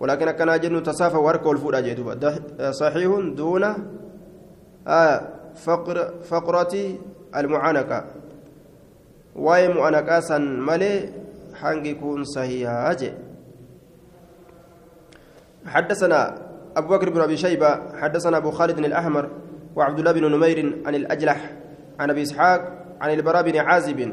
[0.00, 2.14] ولكن كان جن تصافى ورك والفودا جدوبا
[2.70, 3.64] صحيح دون
[4.88, 5.20] آه
[5.64, 5.96] فقر
[6.30, 6.74] فقرة
[7.36, 8.04] المعانقة.
[9.36, 11.08] واي معانقة سن ملي
[11.54, 12.96] حنق يكون صحيحة
[15.66, 16.34] حدثنا
[16.76, 19.30] أبو بكر بن أبي شيبة حدثنا أبو خالد الأحمر
[19.76, 21.50] وعبد الله بن نمير عن الأجلح
[22.00, 22.60] عن أبي إسحاق
[23.00, 24.12] عن البراء بن عازب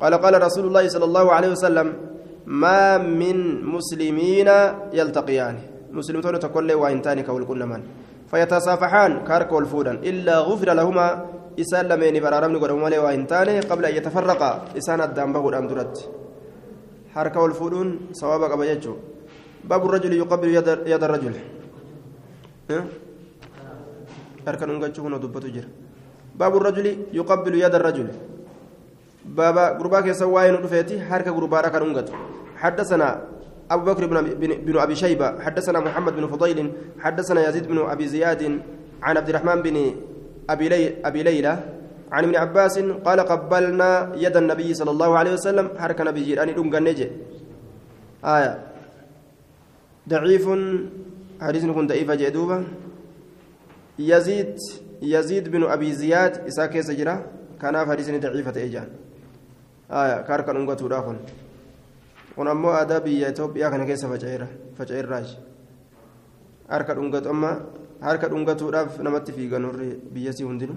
[0.00, 1.94] قال قال رسول الله صلى الله عليه وسلم
[2.46, 4.48] ما من مسلمين
[4.92, 5.56] يلتقيان
[5.92, 7.82] مسلمون تقول وإنتان كول كل من
[8.30, 11.06] فيتصافحان كارك والفودا إلا غفر لهما
[11.60, 14.50] إسان لمن برارم نقول مالي وإنتان قبل أن يتفرقا.
[14.78, 15.94] إسان الدم بهود أمدرت
[17.14, 18.94] حركة والفودون صوابك أبججو
[19.64, 21.34] باب الرجل يقبل يد, يد الرجل.
[24.46, 25.66] حركة نقول ودبته جر.
[26.40, 28.08] باب الرجل يقبل يد الرجل.
[29.24, 32.08] بابا غرباك يسوي نطفيتي حركة غربا ركن نقط
[32.56, 33.08] حدثنا
[33.70, 38.42] أبو بكر بن, بن أبي شيبة حدثنا محمد بن فضيل حدثنا يزيد بن أبي زياد
[39.02, 39.94] عن عبد الرحمن بن
[40.50, 41.58] أبي, لي أبي ليلى
[42.12, 47.08] عن ابن عباس قال قبلنا يد النبي صلى الله عليه وسلم حركة نبي جيراني نجي
[48.24, 48.58] آية.
[50.08, 50.48] ضعيف
[51.40, 52.64] حديث كن ضعيف جدوبة
[53.98, 54.56] يزيد
[55.02, 57.24] يزيد بن أبي زياد إساك سجرة
[57.60, 58.88] كان حديث ضعيفة إيجان
[59.90, 60.22] آية.
[60.22, 61.16] كاركا توداخن.
[62.38, 64.06] Kun ammoo aadaa biyya Itoophiyaa kana keessa
[64.78, 65.34] faca'eerraaji
[66.70, 67.50] harka dhungatu amma
[68.06, 70.76] harka dhungatuudhaaf namatti fiigan warri biyyasii hundinu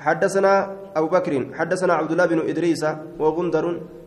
[0.00, 0.52] حدثنا
[0.96, 2.84] أبو بكر حدثنا عبد الله بن إدريس
[3.20, 3.64] وغندر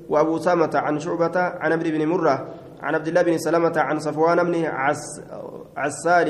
[0.09, 2.35] وأبو سامة عن شعبة عن عمرو بن مرة
[2.81, 5.21] عن عبد الله بن سلمة عن صفوان بن عس
[5.77, 6.27] عسال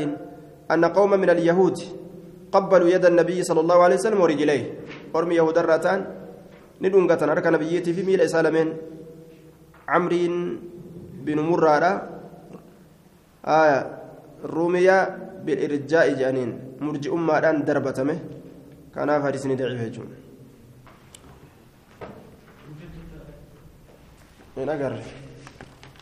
[0.72, 1.78] أن قوما من اليهود
[2.52, 4.64] قبلوا يد النبي صلى الله عليه وسلم ورجليه
[5.14, 6.00] ورمي يهود الراتان
[6.84, 8.70] ندونغة أركى نبيتي في ميل سالمين
[9.88, 10.36] camriin
[11.26, 11.92] binu murraadha.
[14.44, 15.08] Ruumiyaa
[15.46, 18.16] bilirjaa'i jedhaniin murji'ummaadhaan darbatame.
[18.96, 20.16] Kanaaf hadisni daciif jechuudha.